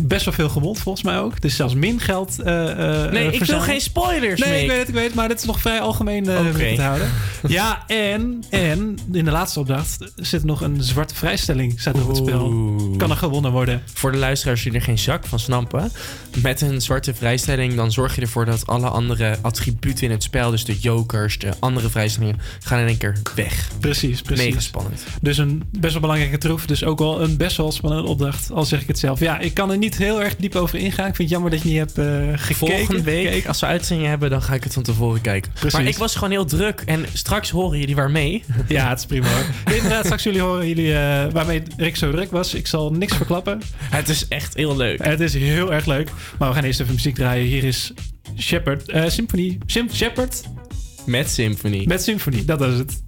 [0.00, 1.40] Best wel veel gewond volgens mij ook.
[1.40, 4.88] Dus zelfs min geld eh, eh, Nee, ik wil geen spoilers, Nee, ik weet het,
[4.88, 5.14] ik weet het.
[5.14, 7.10] Maar dit is nog vrij algemeen om te houden.
[7.46, 12.16] Ja, en, en in de laatste opdracht zit nog een zwarte vrijstelling staat op het
[12.16, 12.74] spel.
[12.96, 13.82] Kan er gewonnen worden.
[13.94, 15.92] Voor de luisteraars die er geen zak van snappen.
[16.42, 20.50] Met een zwarte vrijstelling dan zorg je ervoor dat alle andere attributen in het spel...
[20.50, 22.40] dus de jokers, de andere vrijstellingen...
[22.60, 23.68] gaan in één keer weg.
[23.80, 24.44] Precies, precies.
[24.44, 25.04] Mega spannend.
[25.20, 26.66] Dus een best wel belangrijke troef.
[26.66, 28.52] Dus ook wel een best wel spannende opdracht.
[28.52, 29.20] Al zeg ik het zelf.
[29.20, 31.06] Ja, ik kan er niet heel erg diep over ingaan.
[31.08, 32.04] Ik vind het jammer dat je niet hebt eh,
[32.34, 32.54] gekeken.
[32.54, 33.48] Volgende week, gekeken.
[33.48, 35.52] als we uitzending hebben, dan ga ik het van tevoren kijken.
[35.52, 35.72] Precies.
[35.72, 38.44] Maar ik was gewoon heel druk en straks horen jullie waarmee.
[38.68, 39.44] Ja, het is prima hoor.
[39.74, 42.54] Inderdaad, straks jullie horen jullie, eh, waarmee Rick zo druk was.
[42.54, 43.60] Ik zal niks verklappen.
[43.76, 45.04] Het is echt heel leuk.
[45.04, 46.10] Het is heel erg leuk.
[46.38, 47.46] Maar we gaan eerst even muziek draaien.
[47.46, 47.92] Hier is
[48.38, 49.58] Shepard, eh Symphony.
[49.66, 50.42] Sim Shepard
[51.06, 51.84] Met Symphony.
[51.86, 53.02] met Symphony, dat was het.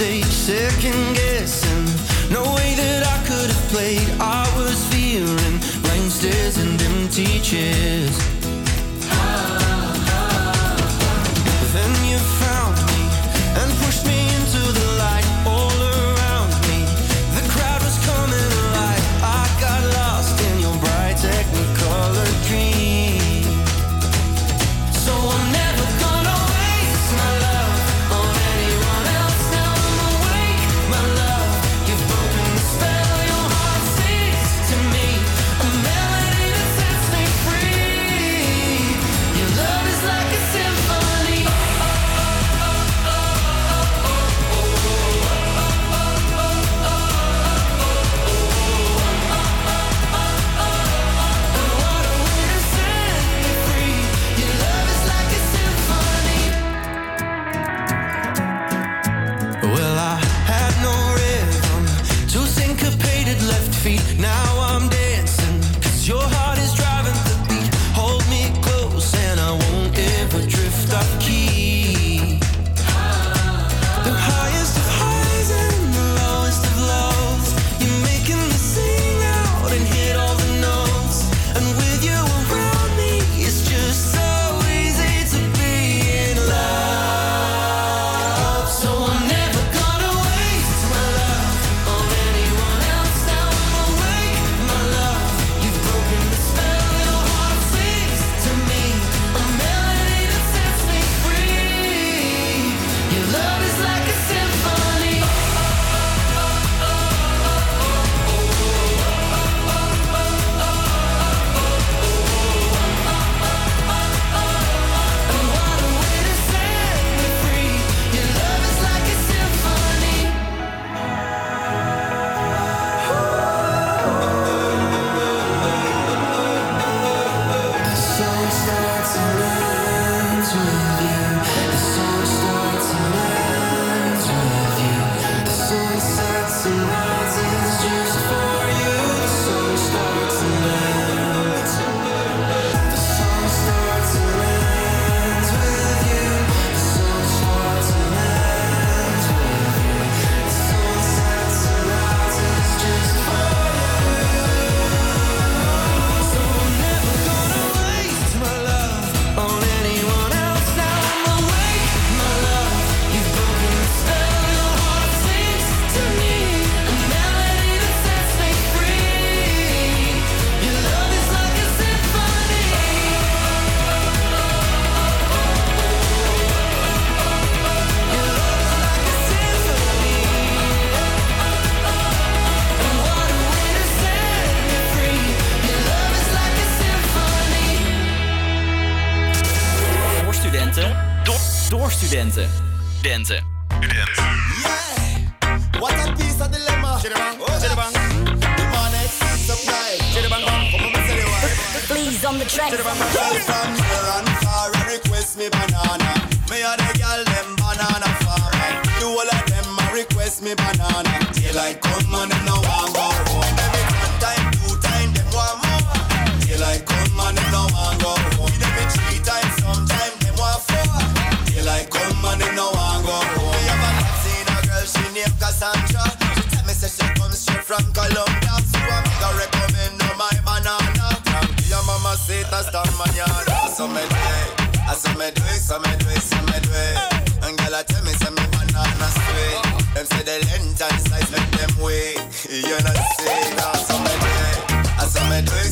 [0.00, 1.84] Stage, second guessing.
[2.32, 4.08] No way that I could have played.
[4.18, 8.39] I was fearing blank stares and empty chairs.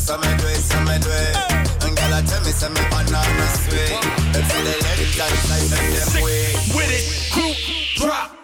[0.08, 1.36] So me do it, so me do it.
[1.84, 3.92] And girl I tell me say me banana sweet.
[4.32, 6.56] Them say the length and size make them weak.
[6.74, 7.04] With it,
[7.34, 7.56] group
[7.96, 8.37] drop.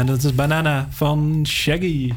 [0.00, 2.12] Ja, dat is Banana van Shaggy.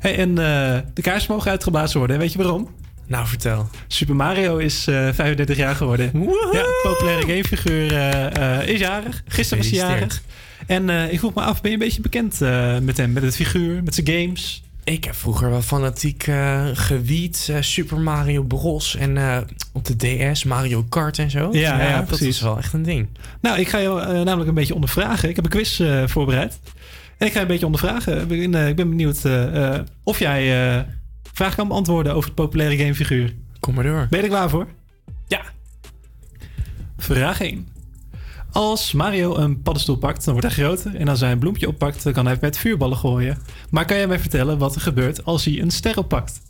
[0.00, 2.18] Hey, en eh, de kaars mogen uitgeblazen worden.
[2.18, 2.68] Weet je waarom?
[3.06, 3.68] Nou, vertel.
[3.86, 6.10] Super Mario is eh 35 jaar geworden.
[6.52, 9.22] Ja, populaire gamefiguur eh, is jarig.
[9.26, 10.22] Gisteren was hij jarig.
[10.66, 12.40] En ik vroeg me af, ben je een beetje bekend
[12.82, 13.12] met hem?
[13.12, 14.62] Met het figuur, met zijn games?
[14.84, 18.96] Ik heb vroeger wel fanatiek eh gewiet Super Mario Bros.
[18.96, 19.96] En op de
[20.32, 21.48] DS Mario Kart en zo.
[21.52, 22.26] Ja, ja, dat precies.
[22.28, 23.08] is wel echt een ding.
[23.44, 25.28] Nou, ik ga je eh, namelijk een beetje ondervragen.
[25.28, 26.60] Ik heb een quiz eh, voorbereid.
[27.18, 28.20] En ik ga je een beetje ondervragen.
[28.20, 29.28] Ik ben, eh, ik ben benieuwd
[30.02, 30.86] of jij
[31.32, 33.34] vragen kan beantwoorden over het populaire gamefiguur.
[33.60, 34.06] Kom maar door.
[34.10, 34.66] Ben je er klaar voor?
[35.26, 35.42] Ja.
[36.96, 37.68] Vraag 1.
[38.52, 40.96] Als Mario een paddenstoel pakt, dan wordt hij groter.
[40.96, 43.38] En als hij een bloempje oppakt, dan kan hij met vuurballen gooien.
[43.70, 46.40] Maar kan jij mij vertellen wat er gebeurt als hij een ster oppakt?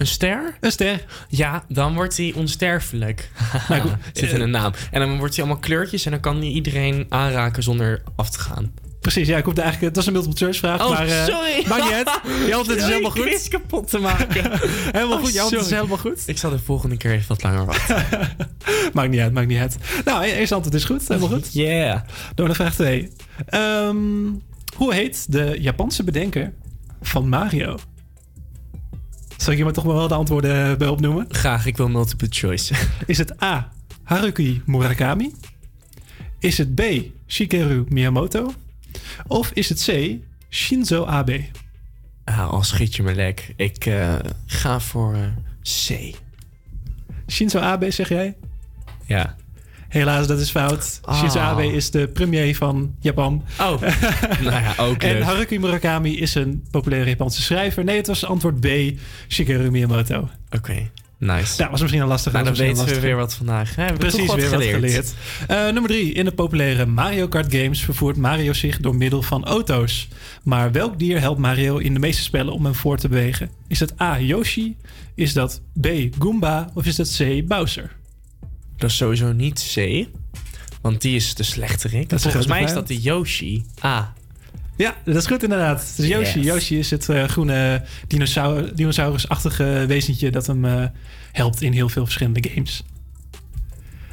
[0.00, 0.56] Een ster?
[0.60, 1.04] Een ster.
[1.28, 3.30] Ja, dan wordt hij onsterfelijk.
[3.68, 3.92] Nou, goed.
[4.12, 4.72] Zit in een naam.
[4.90, 8.38] En dan wordt hij allemaal kleurtjes en dan kan hij iedereen aanraken zonder af te
[8.38, 8.72] gaan.
[9.00, 9.94] Precies, ja, ik hoefde eigenlijk...
[9.94, 11.06] Het was een multiple choice vraag, Oh, maar...
[11.08, 11.64] eh, sorry.
[11.68, 12.10] Maakt niet uit.
[12.24, 13.22] Je is Sorry, helemaal goed.
[13.22, 14.50] quiz kapot te maken.
[14.98, 15.74] helemaal goed, je Oh, antwoord is sorry.
[15.74, 16.22] helemaal goed.
[16.26, 18.04] Ik zal de volgende keer even wat langer wachten.
[18.92, 19.76] Maakt niet uit, maakt niet uit.
[20.04, 21.52] Nou, e- eerste antwoord is goed, helemaal goed.
[21.52, 22.00] Yeah.
[22.34, 23.10] Door naar vraag 2.
[24.76, 26.52] hoe heet de Japanse bedenker
[27.02, 27.78] van Mario?
[29.38, 31.26] Zal ik je maar toch wel de antwoorden eh, bij opnoemen?
[31.28, 32.74] Graag, ik wil multiple choice.
[33.06, 33.72] Is het A.
[34.02, 35.34] Haruki Murakami?
[36.38, 36.82] Is het B.
[37.26, 38.52] Shigeru Miyamoto?
[39.26, 40.16] Of is het C.
[40.50, 41.44] Shinzo Abe?
[42.24, 43.52] Ah, al schiet je me lek.
[43.56, 44.14] Ik eh,
[44.46, 45.20] ga voor eh,
[45.62, 46.14] C.
[47.26, 48.36] Shinzo Abe, zeg jij?
[49.06, 49.36] Ja.
[49.88, 50.98] Helaas, dat is fout.
[51.02, 51.18] Ah.
[51.18, 53.44] Shinzo Abe is de premier van Japan.
[53.60, 53.80] Oh,
[54.42, 55.22] nou ja, ook En.
[55.22, 57.84] Haruki Murakami is een populaire Japanse schrijver.
[57.84, 58.66] Nee, het was antwoord B.
[59.28, 60.28] Shigeru Miyamoto.
[60.50, 61.56] Oké, nice.
[61.56, 62.36] Dat was misschien een lastige.
[62.36, 63.74] Nou, dan weten we weer wat vandaag.
[63.76, 63.86] hè?
[63.86, 64.72] We Precies, wat weer geleerd.
[64.80, 65.14] wat geleerd.
[65.48, 66.12] Eh, nummer drie.
[66.12, 70.08] In de populaire Mario Kart games vervoert Mario zich door middel van auto's.
[70.42, 73.50] Maar welk dier helpt Mario in de meeste spellen om hem voor te bewegen?
[73.68, 74.18] Is dat A.
[74.20, 74.76] Yoshi?
[75.14, 75.86] Is dat B.
[76.18, 76.70] Goomba?
[76.74, 77.46] Of is dat C.
[77.46, 77.96] Bowser?
[78.78, 80.06] Dat is sowieso niet C.
[80.80, 82.08] Want die is de slechterik.
[82.08, 83.64] Dat Volgens mij is dat de Yoshi.
[83.84, 84.14] A.
[84.76, 85.94] Ja, dat is goed inderdaad.
[85.96, 86.38] Is Yoshi.
[86.38, 86.46] Yes.
[86.46, 90.84] Yoshi is het eh, groene dinosaur, dinosaurusachtige wezentje dat hem eh,
[91.32, 92.84] helpt in heel veel verschillende games.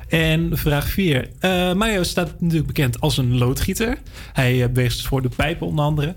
[0.07, 1.29] En vraag 4.
[1.39, 3.97] Eh, Mario staat natuurlijk bekend als een loodgieter.
[4.33, 6.15] Hij beweegt voor de pijpen onder andere.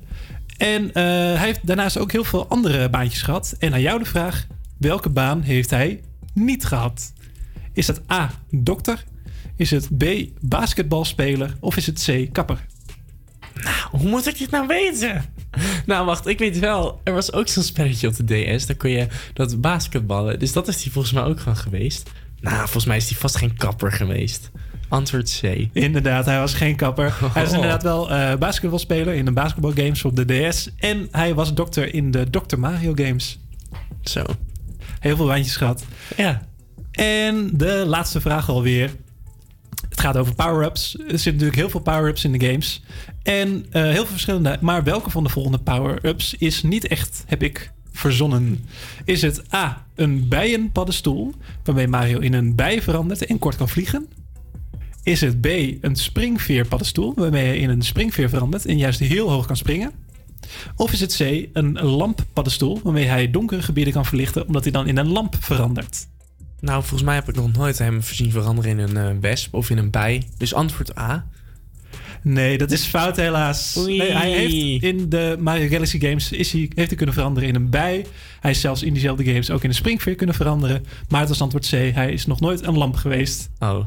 [0.56, 3.54] En hij heeft daarnaast ook heel veel andere baantjes gehad.
[3.58, 4.46] En aan jou de vraag:
[4.78, 6.00] welke baan heeft hij
[6.34, 7.12] niet gehad?
[7.78, 8.30] Is het A.
[8.50, 9.04] Dokter?
[9.56, 10.04] Is het B.
[10.40, 11.56] Basketbalspeler?
[11.60, 12.32] Of is het C.
[12.32, 12.66] Kapper?
[13.90, 15.24] Hoe moet ik dit nou weten?
[15.86, 17.00] Nou, wacht, ik weet wel.
[17.04, 18.66] Er was ook zo'n spelletje op de DS.
[18.66, 20.38] Daar kon je dat basketballen.
[20.38, 22.10] Dus dat is die volgens mij ook van geweest.
[22.40, 24.50] Nou, volgens mij is die vast geen kapper geweest.
[24.88, 25.68] Antwoord C.
[25.72, 27.14] Inderdaad, hij was geen kapper.
[27.32, 27.54] Hij is Oh.
[27.54, 30.70] inderdaad wel eh basketbalspeler in de basketbalgames op de DS.
[30.76, 32.58] En hij was dokter in de Dr.
[32.58, 33.38] Mario games.
[34.02, 34.24] Zo.
[35.00, 35.84] Heel veel wijntjes gehad.
[36.16, 36.46] Ja.
[36.98, 38.96] En de laatste vraag alweer.
[39.88, 40.94] Het gaat over power-ups.
[40.94, 42.82] Er zitten natuurlijk heel veel power-ups in de games.
[43.22, 44.58] En eh, heel veel verschillende.
[44.60, 48.64] Maar welke van de volgende power-ups is niet echt, heb ik verzonnen?
[49.04, 51.34] Is het A, een bijenpaddenstoel,
[51.64, 54.08] waarmee Mario in een bij verandert en kort kan vliegen?
[55.02, 55.46] Is het B,
[55.80, 59.92] een springveerpaddenstoel, waarmee hij in een springveer verandert en juist heel hoog kan springen?
[60.76, 64.86] Of is het C, een lamppaddenstoel, waarmee hij donkere gebieden kan verlichten, omdat hij dan
[64.86, 66.06] in een lamp verandert?
[66.60, 69.70] Nou, volgens mij heb ik nog nooit hem zien veranderen in een eh, wesp of
[69.70, 70.22] in een bij.
[70.36, 71.26] Dus antwoord A.
[72.22, 73.74] Nee, dat is fout helaas.
[73.74, 77.54] Nee, hij heeft in de Mario Galaxy games is hij, heeft hij kunnen veranderen in
[77.54, 78.06] een bij.
[78.40, 80.86] Hij is zelfs in diezelfde games ook in een springveer kunnen veranderen.
[81.08, 81.70] Maar het was antwoord C.
[81.70, 83.50] Hij is nog nooit een lamp geweest.
[83.58, 83.84] Oh.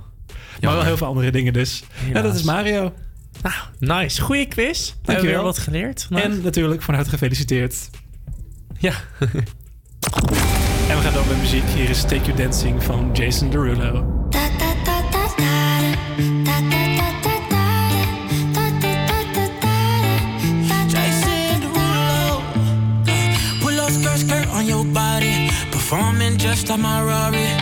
[0.61, 1.84] Maar wel heel veel andere dingen dus.
[2.14, 2.93] Ja, dat is Mario.
[3.41, 4.22] Nou, nice.
[4.22, 4.93] Goeie quiz.
[5.02, 6.07] Hebben we weer wat geleerd.
[6.10, 7.89] En natuurlijk van harte gefeliciteerd.
[8.80, 8.93] Ja.
[10.92, 11.64] en we gaan door met muziek.
[11.76, 14.06] Hier is Take You Dancing van Jason Derulo.
[25.70, 27.62] Performing just like my Rari.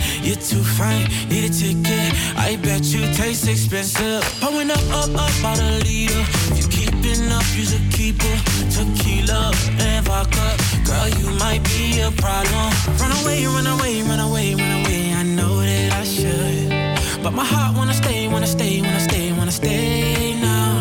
[0.50, 2.14] Too fine, need a ticket.
[2.38, 4.24] I bet you taste expensive.
[4.42, 6.26] Up, up, up, about a liter.
[6.56, 6.89] If you
[7.28, 8.36] up, use a keeper.
[8.72, 10.56] Tequila and vodka.
[10.86, 12.72] Girl, you might be a problem.
[13.00, 15.14] Run away, run away, run away, run away.
[15.14, 17.24] I know that I should.
[17.24, 20.72] But my heart wanna stay, wanna stay, wanna stay, wanna stay now.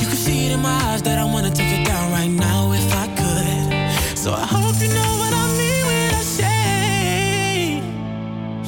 [0.00, 2.72] You can see it in my eyes that I wanna take it down right now
[2.72, 4.18] if I could.
[4.18, 7.82] So I hope you know what I mean when I say,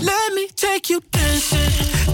[0.00, 2.11] Let me take you dancing.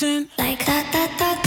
[0.00, 0.28] Dancing.
[0.38, 1.38] Like that, that, that,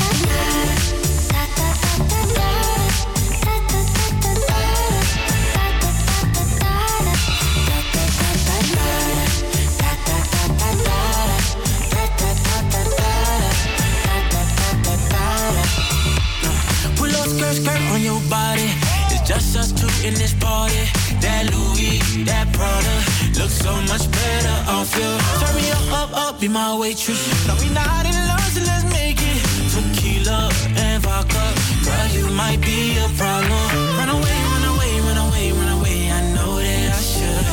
[16.97, 18.69] Pull up skirt, skirt on your body.
[19.11, 20.75] It's just us two in this party.
[21.21, 22.95] That Louis, that Prada,
[23.39, 25.11] looks so much better off you.
[25.39, 27.47] Turn me up, up, up, be my waitress.
[27.47, 29.41] No, we not in love, so let's make it.
[29.71, 31.45] Tequila and vodka,
[31.85, 33.65] girl, you might be a problem.
[33.97, 35.99] Run away, run away, run away, run away.
[36.11, 37.45] I know that I should,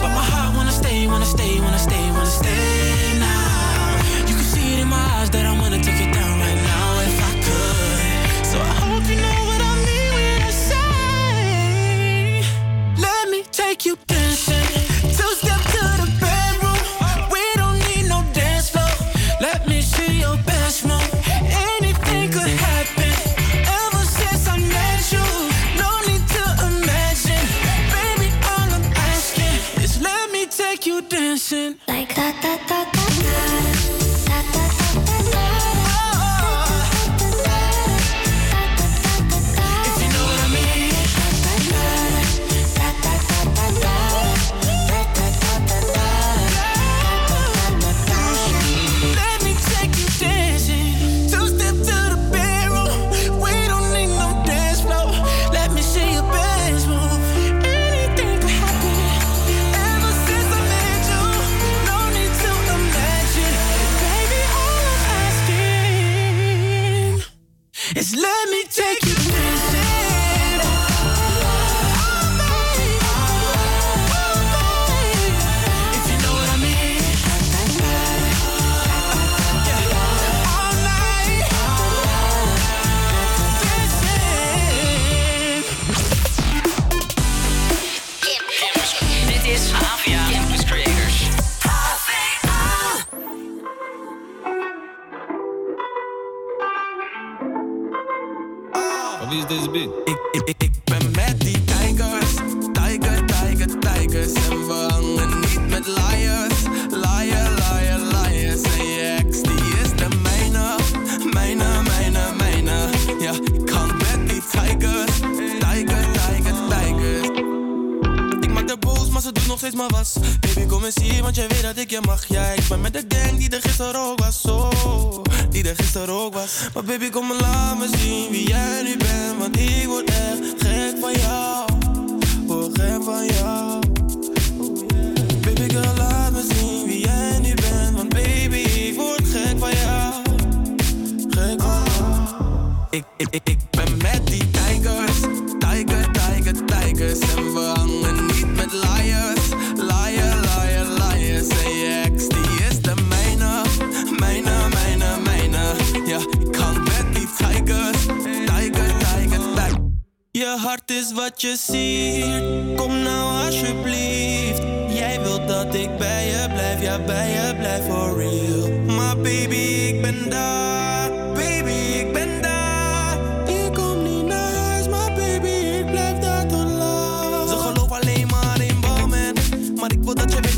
[0.00, 4.28] but my heart wanna stay, wanna stay, wanna stay, wanna stay now.
[4.28, 6.21] You can see it in my eyes that I wanna take it down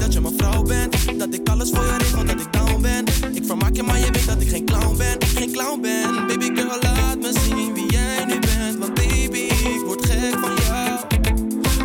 [0.05, 1.19] dat je mijn vrouw bent.
[1.19, 3.05] Dat ik alles voor je regel, dat ik down ben.
[3.33, 6.27] Ik vermaak je, maar je weet dat ik geen clown ben, geen clown ben.
[6.27, 10.55] Baby girl, laat me zien wie jij nu bent, want baby, ik word gek van
[10.67, 10.99] jou.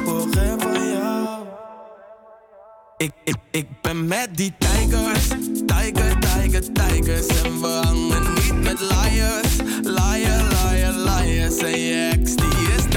[0.06, 1.46] Word gek van jou.
[2.98, 5.28] Ik, ik, ik ben met die tigers,
[5.66, 7.28] tiger, tiger, tigers.
[7.28, 11.58] En we hangen niet met liars, liar, liar, liars.
[11.58, 12.89] En je die is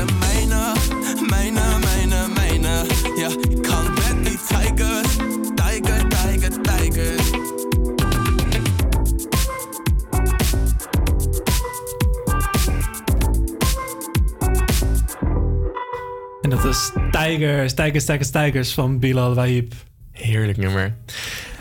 [16.72, 19.72] Tigers, Tigers, Tigers, Tigers van Bilal Wahib.
[20.12, 20.96] Heerlijk nummer.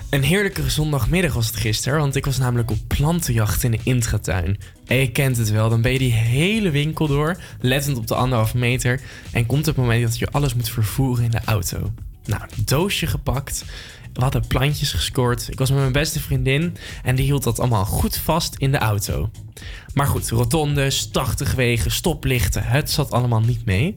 [0.09, 4.57] Een heerlijke zondagmiddag was het gisteren, want ik was namelijk op plantenjacht in de intratuin.
[4.85, 8.15] En je kent het wel, dan ben je die hele winkel door, lettend op de
[8.15, 9.01] anderhalve meter,
[9.31, 11.91] en komt het moment dat je alles moet vervoeren in de auto.
[12.25, 13.65] Nou, doosje gepakt,
[14.13, 17.85] we hadden plantjes gescoord, ik was met mijn beste vriendin en die hield dat allemaal
[17.85, 19.29] goed vast in de auto.
[19.93, 23.95] Maar goed, rotondes, 80 wegen, stoplichten, het zat allemaal niet mee.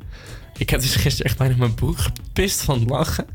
[0.56, 3.26] Ik heb dus gisteren echt bijna mijn broek gepist van lachen.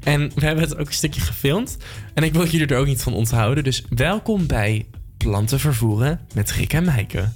[0.00, 1.76] En we hebben het ook een stukje gefilmd.
[2.14, 3.64] En ik wil jullie er ook niet van onthouden.
[3.64, 4.86] Dus welkom bij
[5.16, 7.28] Planten Vervoeren met Rick en Mijke.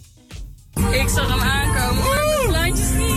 [0.90, 3.07] Ik zag hem aankomen, de plantjes niet.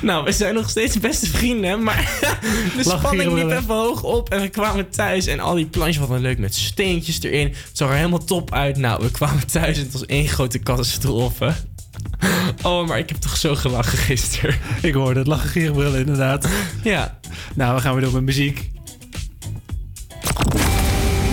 [0.00, 2.10] Nou, we zijn nog steeds beste vrienden, maar
[2.76, 4.30] de spanning liep even hoog op.
[4.30, 7.46] En we kwamen thuis en al die plantjes waren leuk met steentjes erin.
[7.46, 8.76] Het zag er helemaal top uit.
[8.76, 11.54] Nou, we kwamen thuis en het was één grote catastrofe.
[12.62, 14.54] Oh, maar ik heb toch zo gelachen gisteren.
[14.82, 16.48] Ik hoorde het lachen gierenbrillen inderdaad.
[16.82, 17.18] Ja.
[17.54, 18.70] Nou, we gaan weer door met muziek.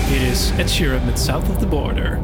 [0.07, 2.19] Hier is Ed Sheeran met South of the Border.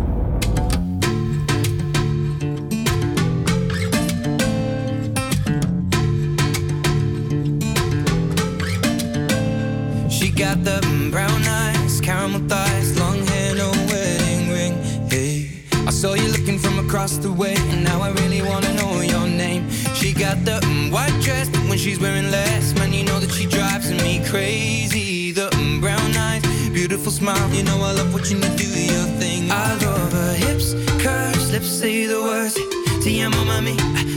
[10.41, 10.81] Got the
[11.11, 14.73] brown eyes, caramel thighs, long hair, no wedding ring.
[15.07, 19.01] Hey, I saw you looking from across the way, and now I really wanna know
[19.01, 19.69] your name.
[19.93, 23.29] She got the mm, white dress, but when she's wearing less, man, you know that
[23.29, 25.31] she drives me crazy.
[25.31, 29.51] The mm, brown eyes, beautiful smile, you know I love watching you do your thing.
[29.51, 30.73] I love her hips,
[31.03, 32.55] curves, lips say the words.
[33.03, 33.75] Te amo, mami,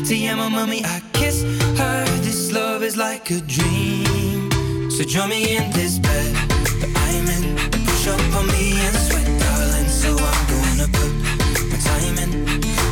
[0.09, 0.81] te amo, mami.
[0.87, 1.43] I kiss
[1.81, 2.05] her.
[2.23, 4.14] This love is like a dream.
[4.95, 6.37] So join me in this bed
[6.95, 7.57] I'm in.
[7.85, 9.89] Push up on me and sweat, darling.
[9.89, 11.11] So I'm gonna put
[11.69, 12.31] my time in.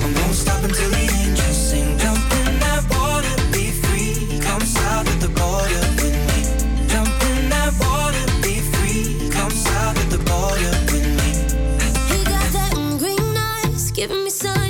[0.03, 1.97] I won't stop until the angels sing.
[1.99, 4.41] Jump in that water, be free.
[4.41, 6.43] Come south of the border with me.
[6.89, 9.31] Jump in that water, be free.
[9.31, 11.31] Come south of the border with me.
[12.11, 14.62] He got that green eyes, giving me signs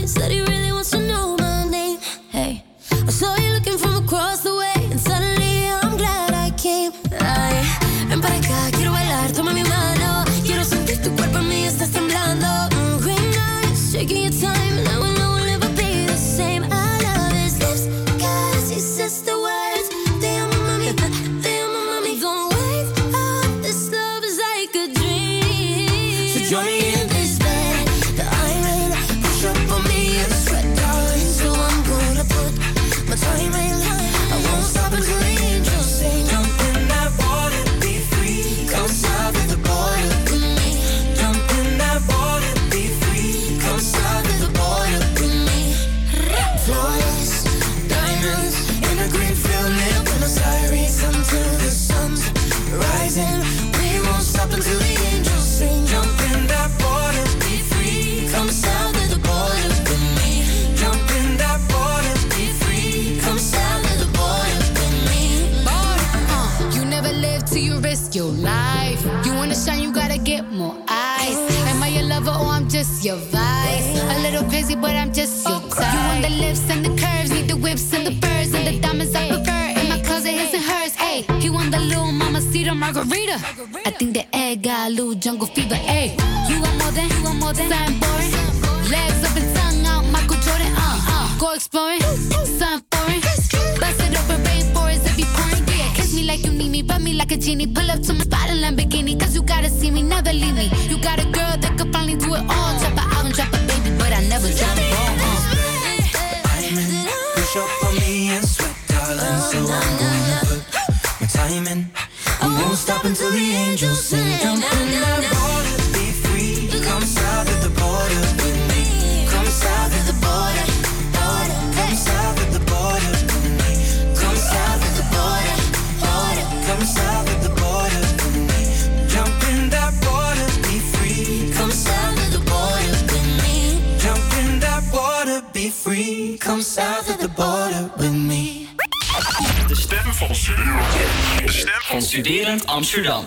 [142.72, 143.26] Amsterdam.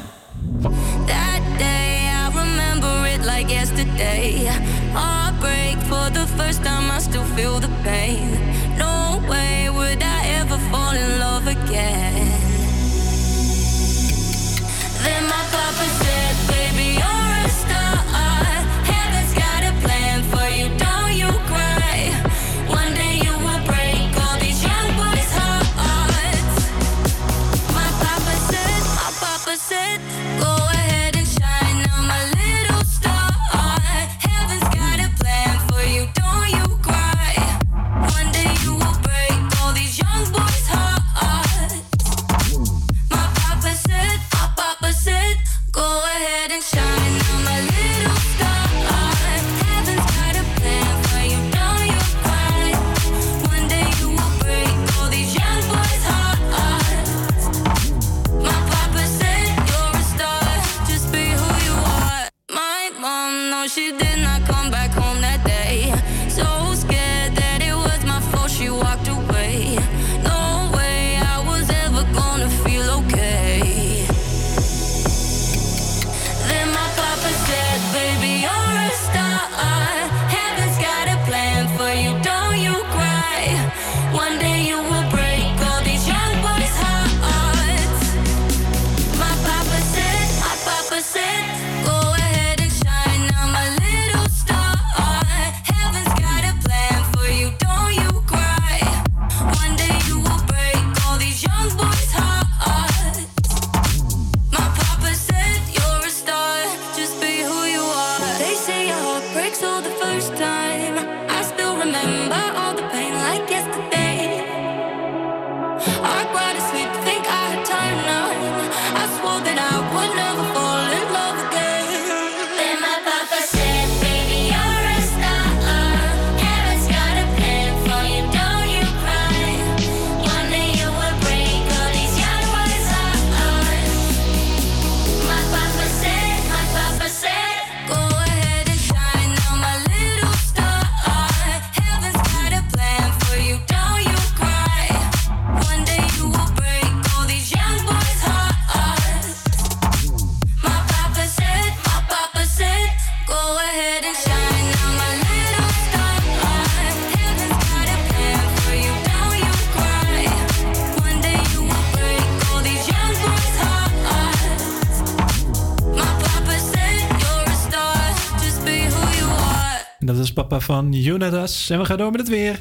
[170.65, 172.59] van Jonatas En we gaan door met het weer.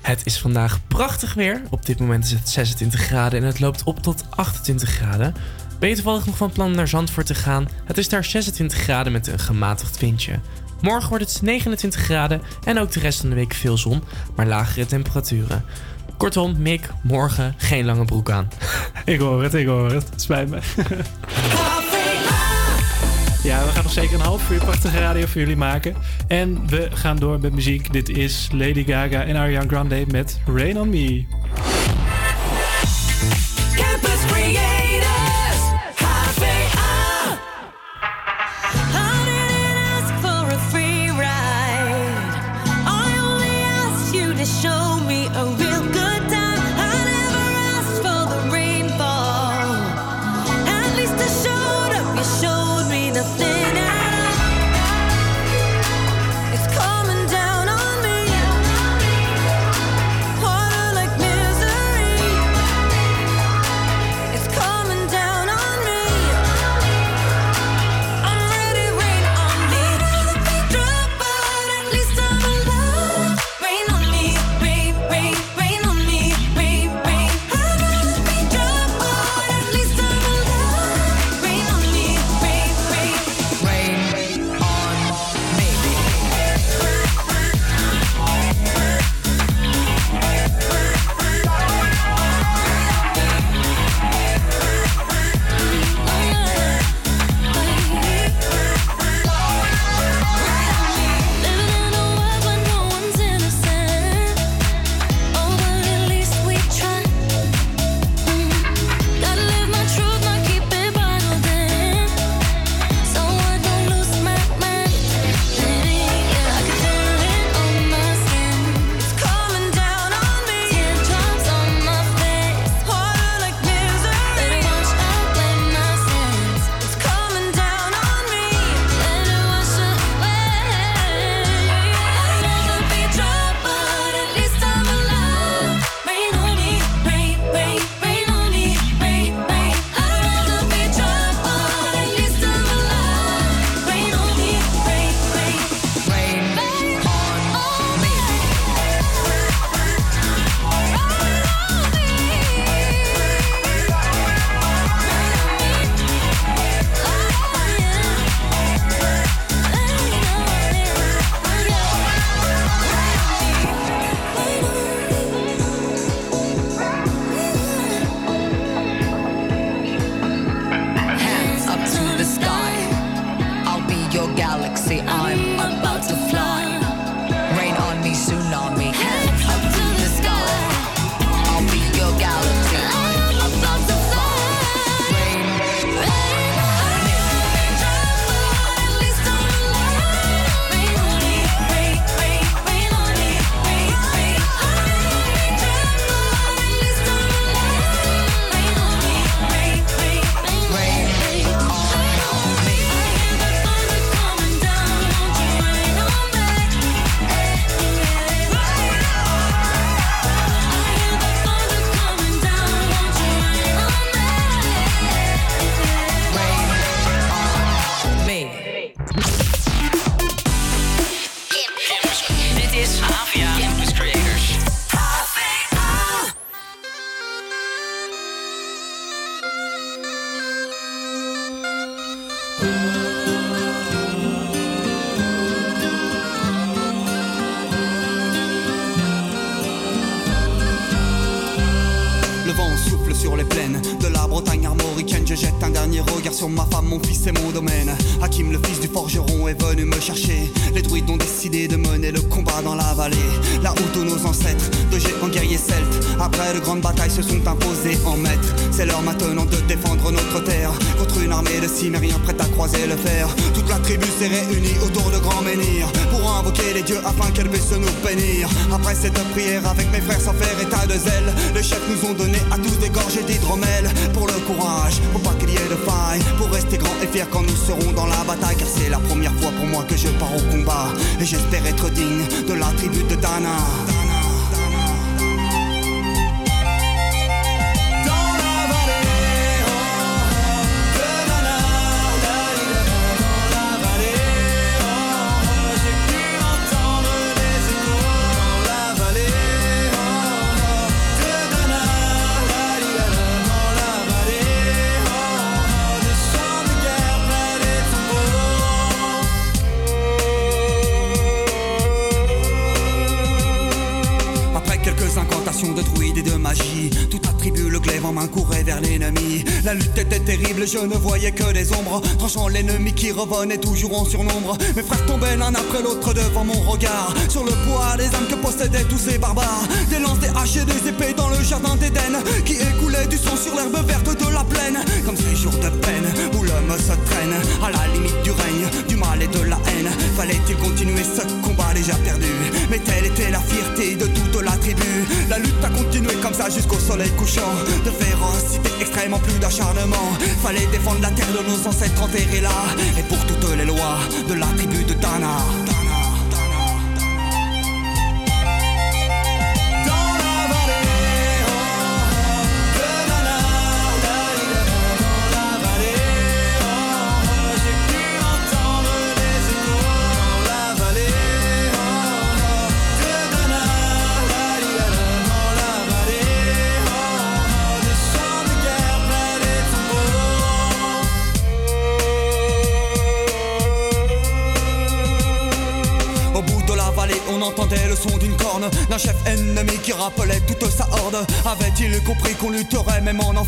[0.00, 1.62] Het is vandaag prachtig weer.
[1.70, 5.34] Op dit moment is het 26 graden en het loopt op tot 28 graden.
[5.68, 7.68] Beter je toevallig nog van plan naar Zandvoort te gaan?
[7.84, 10.38] Het is daar 26 graden met een gematigd windje.
[10.80, 14.02] Morgen wordt het 29 graden en ook de rest van de week veel zon,
[14.36, 15.64] maar lagere temperaturen.
[16.16, 18.48] Kortom, Mick, morgen geen lange broek aan.
[19.04, 20.06] ik hoor het, ik hoor het.
[20.16, 20.58] Spijt me.
[23.42, 25.94] Ja, we gaan nog zeker een half uur prachtige radio voor jullie maken.
[26.28, 27.92] En we gaan door met muziek.
[27.92, 31.24] Dit is Lady Gaga en Ariana Grande met Rain On Me.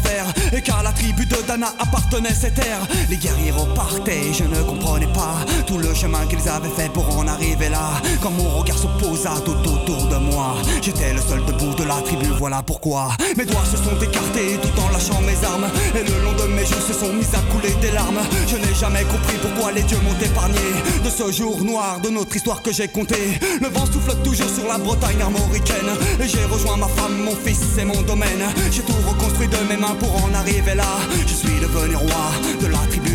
[0.02, 4.62] faire et qu'à la tribu de Dana appartenait ces terres Les guerriers repartaient, je ne
[4.62, 8.00] comprenais pas tout le chemin qu'ils avaient fait pour en arriver là.
[8.22, 11.96] Quand mon regard se posa tout autour de moi, j'étais le seul debout de la
[12.02, 13.08] tribu, voilà pourquoi.
[13.36, 16.66] Mes doigts se sont écartés tout en lâchant mes armes et le long de mes
[16.66, 18.20] joues se sont mis à couler des larmes.
[18.46, 20.60] Je n'ai jamais compris pourquoi les dieux m'ont épargné
[21.04, 23.40] de ce jour noir de notre histoire que j'ai compté.
[23.60, 27.78] Le vent souffle toujours sur la Bretagne armoricaine et j'ai rejoint ma femme, mon fils
[27.78, 28.44] et mon domaine.
[28.70, 32.78] J'ai tout reconstruit de mes mains pour en arriver Je suis devenu roi de la
[32.88, 33.11] tribu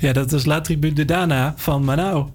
[0.00, 2.28] Ja, dat is La Tribu de Dana van Manau.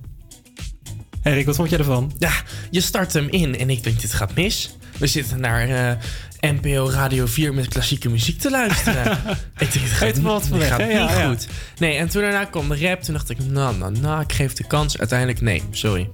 [1.23, 2.11] Erik, wat vond jij ervan?
[2.17, 2.31] Ja,
[2.71, 4.75] je start hem in en ik denk dit gaat mis.
[4.97, 9.11] We zitten naar eh, NPO Radio 4 met klassieke muziek te luisteren.
[9.57, 10.79] ik denk, dit gaat, wat dit gaat?
[10.79, 11.27] Ja, niet ja.
[11.27, 11.47] goed.
[11.77, 13.01] Nee, en toen daarna kwam de rap.
[13.01, 14.97] Toen dacht ik, nou, nou, nou, ik geef de kans.
[14.97, 16.09] Uiteindelijk, nee, sorry.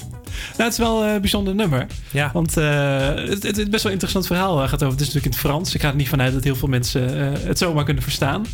[0.58, 1.86] Nou, het is wel een bijzonder nummer.
[2.12, 2.30] Ja.
[2.34, 4.60] Want eh, het, het is best wel een interessant verhaal.
[4.60, 4.98] Het gaat over.
[4.98, 5.76] Het is natuurlijk in het Frans.
[5.76, 8.46] Ik ga er niet vanuit dat heel veel mensen eh, het zomaar kunnen verstaan.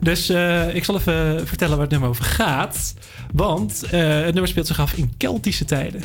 [0.00, 2.94] Dus eh, ik zal even vertellen waar het nummer over gaat.
[3.32, 6.02] Want eh, het nummer speelt zich af in Keltische tijden.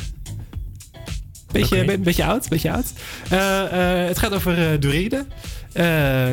[1.52, 2.92] Beetje, be- beetje oud, beetje oud.
[3.28, 5.26] Eh, het gaat over Duride.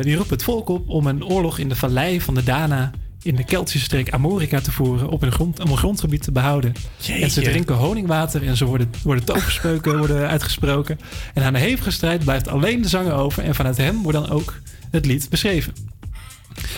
[0.02, 2.90] Die roept het volk op om een oorlog in de vallei van de Dana
[3.22, 6.72] in de Keltische streek Amorica te voeren op een, grond, om een grondgebied te behouden.
[6.96, 7.22] Jeetje.
[7.22, 10.98] En ze drinken honingwater en ze worden, worden toverspreuken worden uitgesproken.
[11.34, 14.30] En aan de hevige strijd blijft alleen de zanger over en vanuit hem wordt dan
[14.30, 14.54] ook
[14.90, 15.72] het lied beschreven.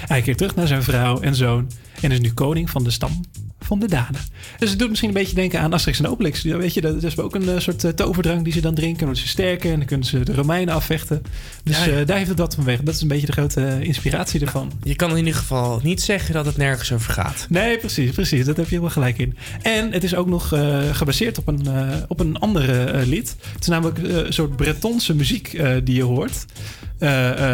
[0.07, 1.71] Hij keert terug naar zijn vrouw en zoon
[2.01, 3.21] en is nu koning van de stam
[3.61, 4.19] van de Dana.
[4.59, 6.43] Dus het doet misschien een beetje denken aan Asterix en Obelix.
[6.43, 9.07] Ja, weet je, dat is ook een eh, soort eh, toverdrang die ze dan drinken.
[9.07, 11.23] Dan ze sterker en dan kunnen ze de Romeinen afvechten.
[11.65, 12.01] Dus Ja, ja.
[12.01, 12.81] eh, daar heeft het wat van weg.
[12.81, 14.73] Dat is een beetje de grote inspiratie ervan.
[14.83, 17.47] Je kan in ieder geval niet zeggen dat het nergens over gaat.
[17.49, 18.45] Nee, precies, precies.
[18.45, 19.37] Dat heb je helemaal gelijk in.
[19.63, 20.53] En het is ook nog
[20.93, 23.37] gebaseerd op een, eh, op een andere lied.
[23.53, 26.45] Het is namelijk een soort Bretonse muziek die je hoort.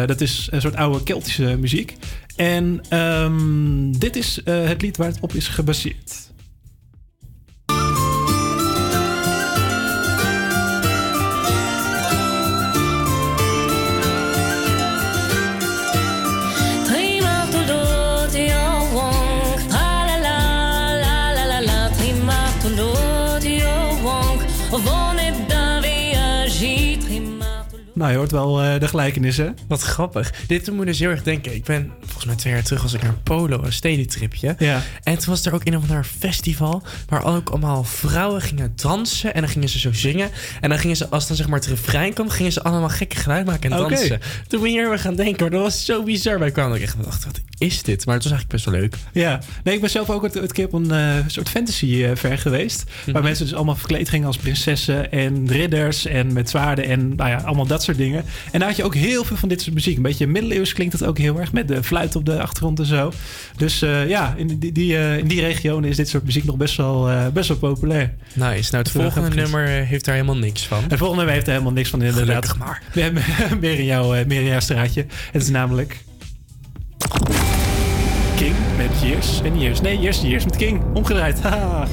[0.07, 1.95] Dat is een soort oude Keltische muziek.
[2.37, 6.26] En ehm, dit is eh, het lied waar het op is gebaseerd.
[27.97, 29.57] Nou, je hoort wel eh, de gelijkenissen.
[29.67, 30.33] Wat grappig.
[30.47, 31.55] Dit doet me dus heel erg denken.
[31.55, 34.55] Ik ben volgens mij twee jaar terug was ik naar Polo, een stedentripje.
[34.59, 34.81] Ja.
[35.03, 39.33] En toen was er ook een of ander festival waar ook allemaal vrouwen gingen dansen
[39.33, 40.29] en dan gingen ze zo zingen.
[40.61, 43.15] En dan gingen ze, als dan zeg maar het refrein kwam, gingen ze allemaal gekke
[43.15, 44.19] geluid maken en dansen.
[44.47, 46.39] Toen ben je hier weer gaan denken, maar dat was zo bizar.
[46.39, 48.05] Wij kwamen ook echt dacht, wat is dit?
[48.05, 48.95] Maar het was eigenlijk best wel leuk.
[49.11, 52.11] Ja, nee, ik ben zelf ook het, het keer op een eh, soort fantasy eh,
[52.15, 52.83] ver geweest.
[52.83, 53.11] Mhm.
[53.11, 57.29] Waar mensen dus allemaal verkleed gingen als prinsessen en ridders en met zwaarden en nou
[57.29, 58.23] ja, allemaal dat soort dingen.
[58.51, 59.95] En daar had je ook heel veel van dit soort muziek.
[59.95, 62.85] Een beetje middeleeuws klinkt het ook heel erg met de fluit op de achtergrond en
[62.85, 63.11] zo.
[63.57, 66.57] Dus eh, ja, in die, die, eh, in die regionen is dit soort muziek nog
[66.57, 68.13] best wel, eh, best wel populair.
[68.33, 68.71] Nice.
[68.71, 70.83] Nou, het volgende nummer heeft daar helemaal niks van.
[70.83, 72.49] Het volgende nummer heeft er helemaal niks van inderdaad.
[72.49, 72.81] Gelukkig maar.
[72.93, 73.13] Meer,
[73.61, 75.05] meer, in jouw, meer in jouw straatje.
[75.31, 76.05] Het is namelijk...
[78.35, 79.81] King met Years en Years.
[79.81, 80.81] Nee, Years Years met King.
[80.93, 81.41] Omgedraaid.
[81.43, 81.87] Haha.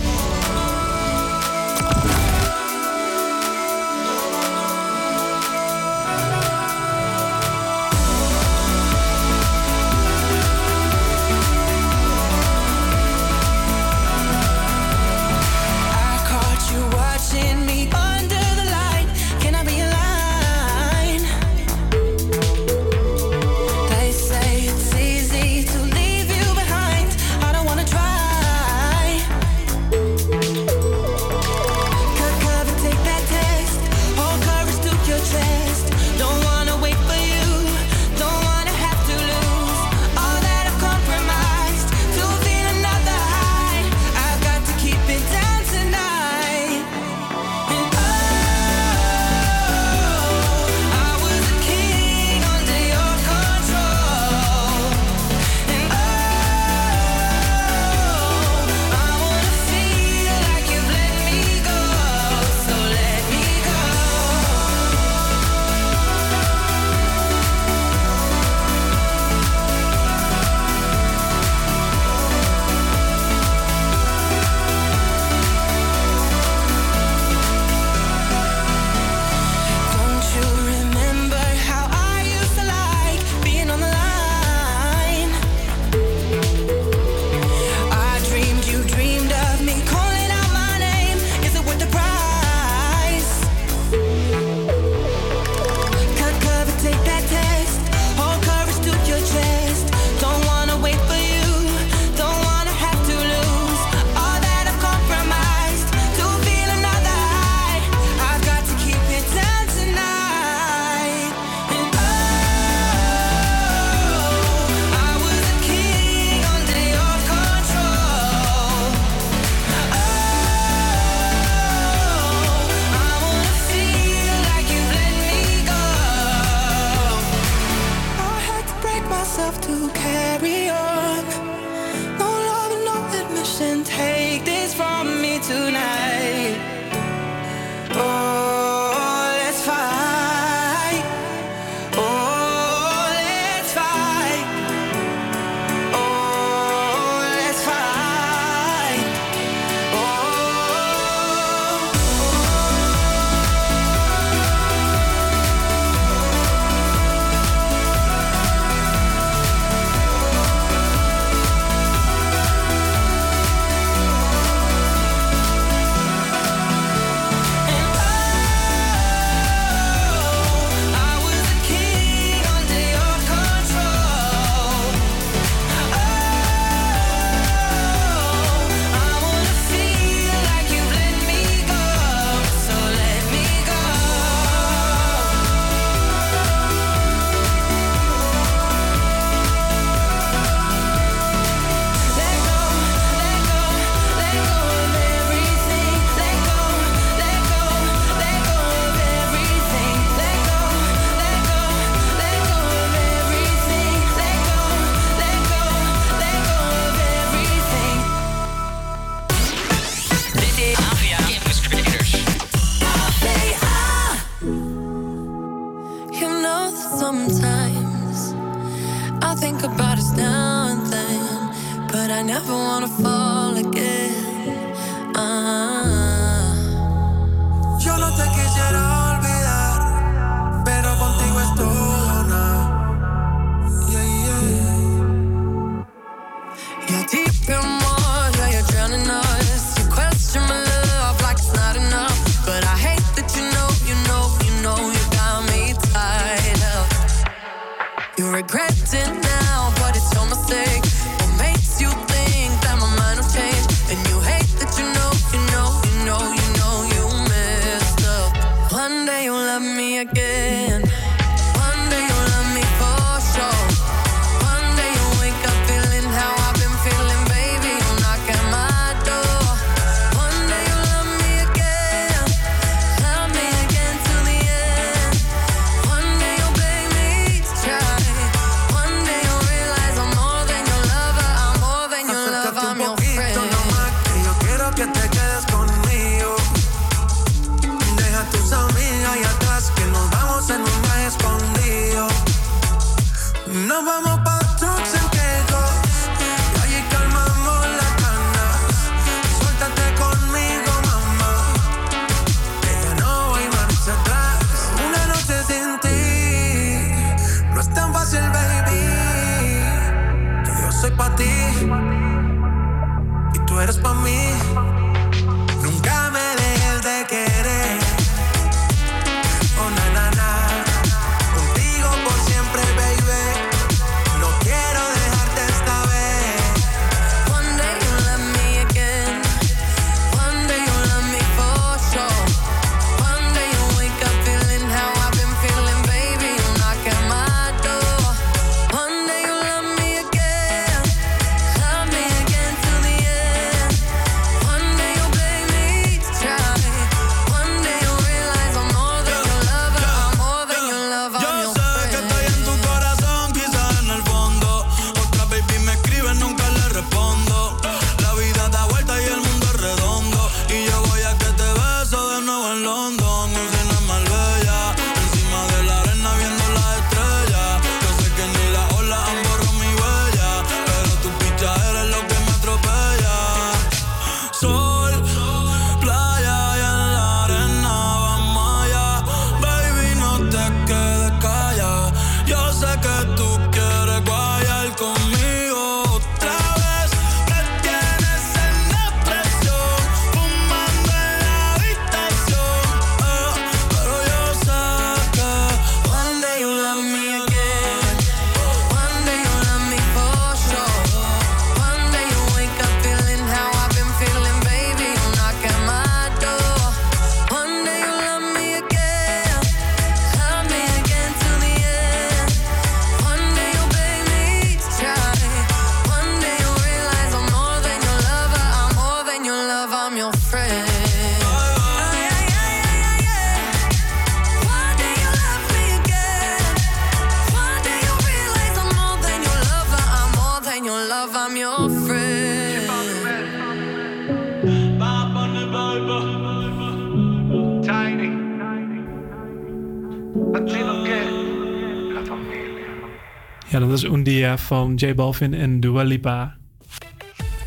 [444.39, 446.37] Van J Balvin en Dua Lipa.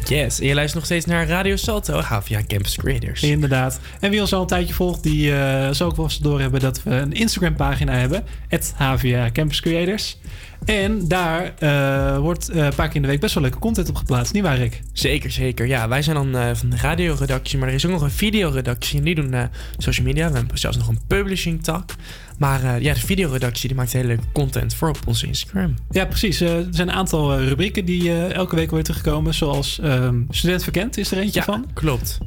[0.10, 3.24] Yes, en je luistert nog steeds naar Radio Salto, HVA Campus Creators.
[3.24, 3.80] Inderdaad.
[4.00, 6.60] En wie ons al een tijdje volgt, die eh zal ook wel eens door hebben
[6.60, 8.24] dat we een Instagram pagina hebben.
[8.48, 10.18] Het HVA Campus Creators.
[10.66, 13.90] En daar eh, wordt eh, een paar keer in de week best wel leuke content
[13.90, 14.34] op geplaatst.
[14.34, 14.82] Niet waar, Rick?
[14.94, 15.68] Zeker, zeker.
[15.68, 18.98] Ja, wij zijn dan van de radioredactie, maar er is ook nog een videoredactie.
[18.98, 19.36] En die doen
[19.78, 20.30] social media.
[20.30, 21.96] We hebben zelfs nog een publishing tak.
[22.38, 25.76] Maar eh, ja, de videoredactie die maakt hele leuke content voor op onze Instagram.
[25.92, 26.42] Ja, precies.
[26.42, 29.34] Eh, er zijn een aantal eh, rubrieken die elke week weer terugkomen.
[29.34, 31.66] Zoals ehm, Student Verkend is er eentje Ja, van.
[31.74, 32.18] klopt.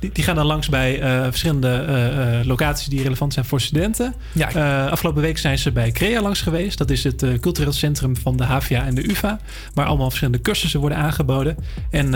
[0.00, 4.14] Die, die gaan dan langs bij verschillende locaties die relevant zijn voor studenten.
[4.32, 4.86] Ja.
[4.88, 6.78] Afgelopen week zijn ze bij CREA langs geweest.
[6.78, 9.38] Dat is het cultureel centrum van de HVA en de UvA.
[9.74, 11.56] Waar allemaal verschillende cursussen worden aangeboden.
[11.90, 12.14] En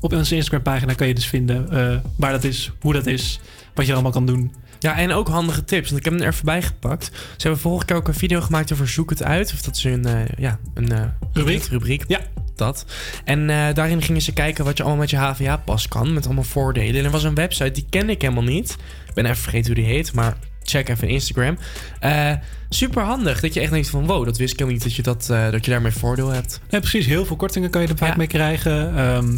[0.00, 1.68] op onze Instagram pagina kan je dus vinden
[2.16, 3.40] waar dat is, hoe dat is,
[3.74, 4.52] wat je allemaal kan doen.
[4.82, 5.86] Ja, en ook handige tips.
[5.90, 7.04] Want ik heb hem er even bij gepakt.
[7.12, 9.52] Ze hebben vorige keer ook een video gemaakt over Zoek het uit.
[9.52, 11.00] Of dat is een, eh, ja, een eh,
[11.32, 11.64] Rubriek.
[11.64, 12.04] rubriek.
[12.08, 12.20] Ja.
[12.56, 12.84] Dat.
[13.24, 16.12] En eh, daarin gingen ze kijken wat je allemaal met je HVA-pas kan.
[16.12, 16.98] Met allemaal voordelen.
[16.98, 18.76] En er was een website, die kende ik helemaal niet.
[19.08, 20.12] Ik ben even vergeten hoe die heet.
[20.12, 21.58] Maar check even Instagram.
[22.00, 22.32] Eh,
[22.68, 23.40] super handig.
[23.40, 24.06] Dat je echt denkt van...
[24.06, 26.60] Wow, dat wist ik helemaal niet dat je, dat, dat je daarmee voordeel hebt.
[26.68, 27.06] Ja, precies.
[27.06, 28.16] Heel veel kortingen kan je er vaak Ja.
[28.16, 28.94] mee krijgen.
[28.94, 29.36] Nou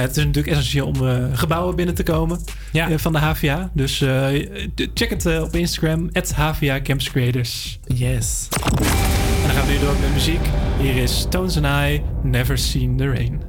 [0.00, 2.40] ja, het is natuurlijk essentieel om eh, gebouwen binnen te komen
[2.72, 2.90] Ja.
[2.90, 3.70] eh, van de HVA.
[3.74, 4.28] Dus eh,
[4.94, 7.78] check het op Instagram, HVA Campus Creators.
[7.86, 8.48] Yes.
[8.50, 10.46] En dan gaan we weer door met muziek.
[10.80, 13.42] Hier is Tones and I, Never Seen the Rain.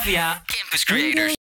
[0.00, 1.39] Mafia Campus Creators.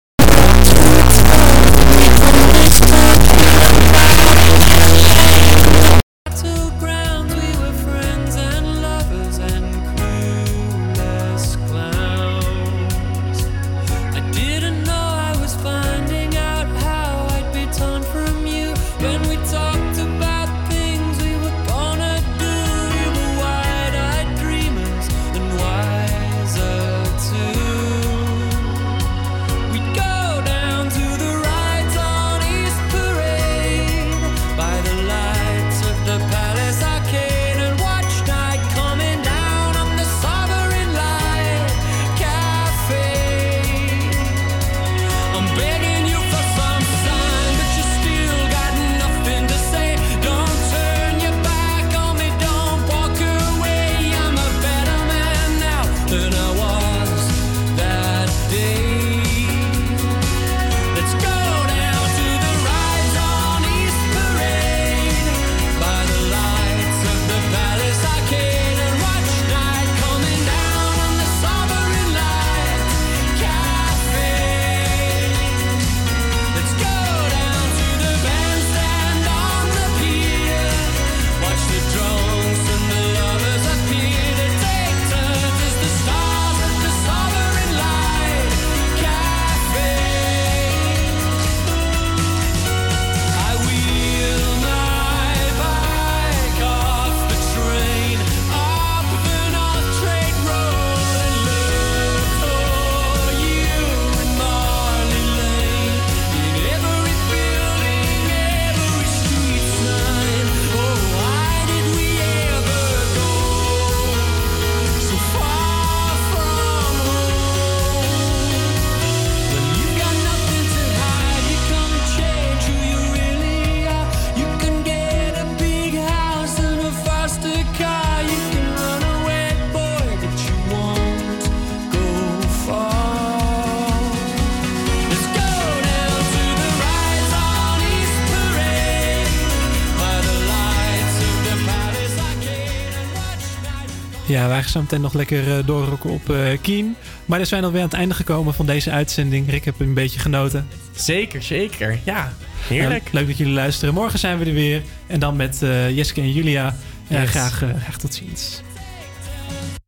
[144.39, 146.95] Ja, wij gaan zo meteen nog lekker eh, doorrokken op uh, Keen.
[147.25, 149.49] Maar we zijn alweer aan het einde gekomen van deze uitzending.
[149.49, 150.67] Rick, heb een beetje genoten?
[150.95, 151.99] Zeker, zeker.
[152.03, 152.33] Ja,
[152.67, 153.03] heerlijk.
[153.03, 153.93] Nou, leuk dat jullie luisteren.
[153.93, 154.81] Morgen zijn we er weer.
[155.07, 156.75] En dan met eh, Jeske en Julia.
[157.07, 157.29] Yes.
[157.29, 158.61] graag, graag tot ziens.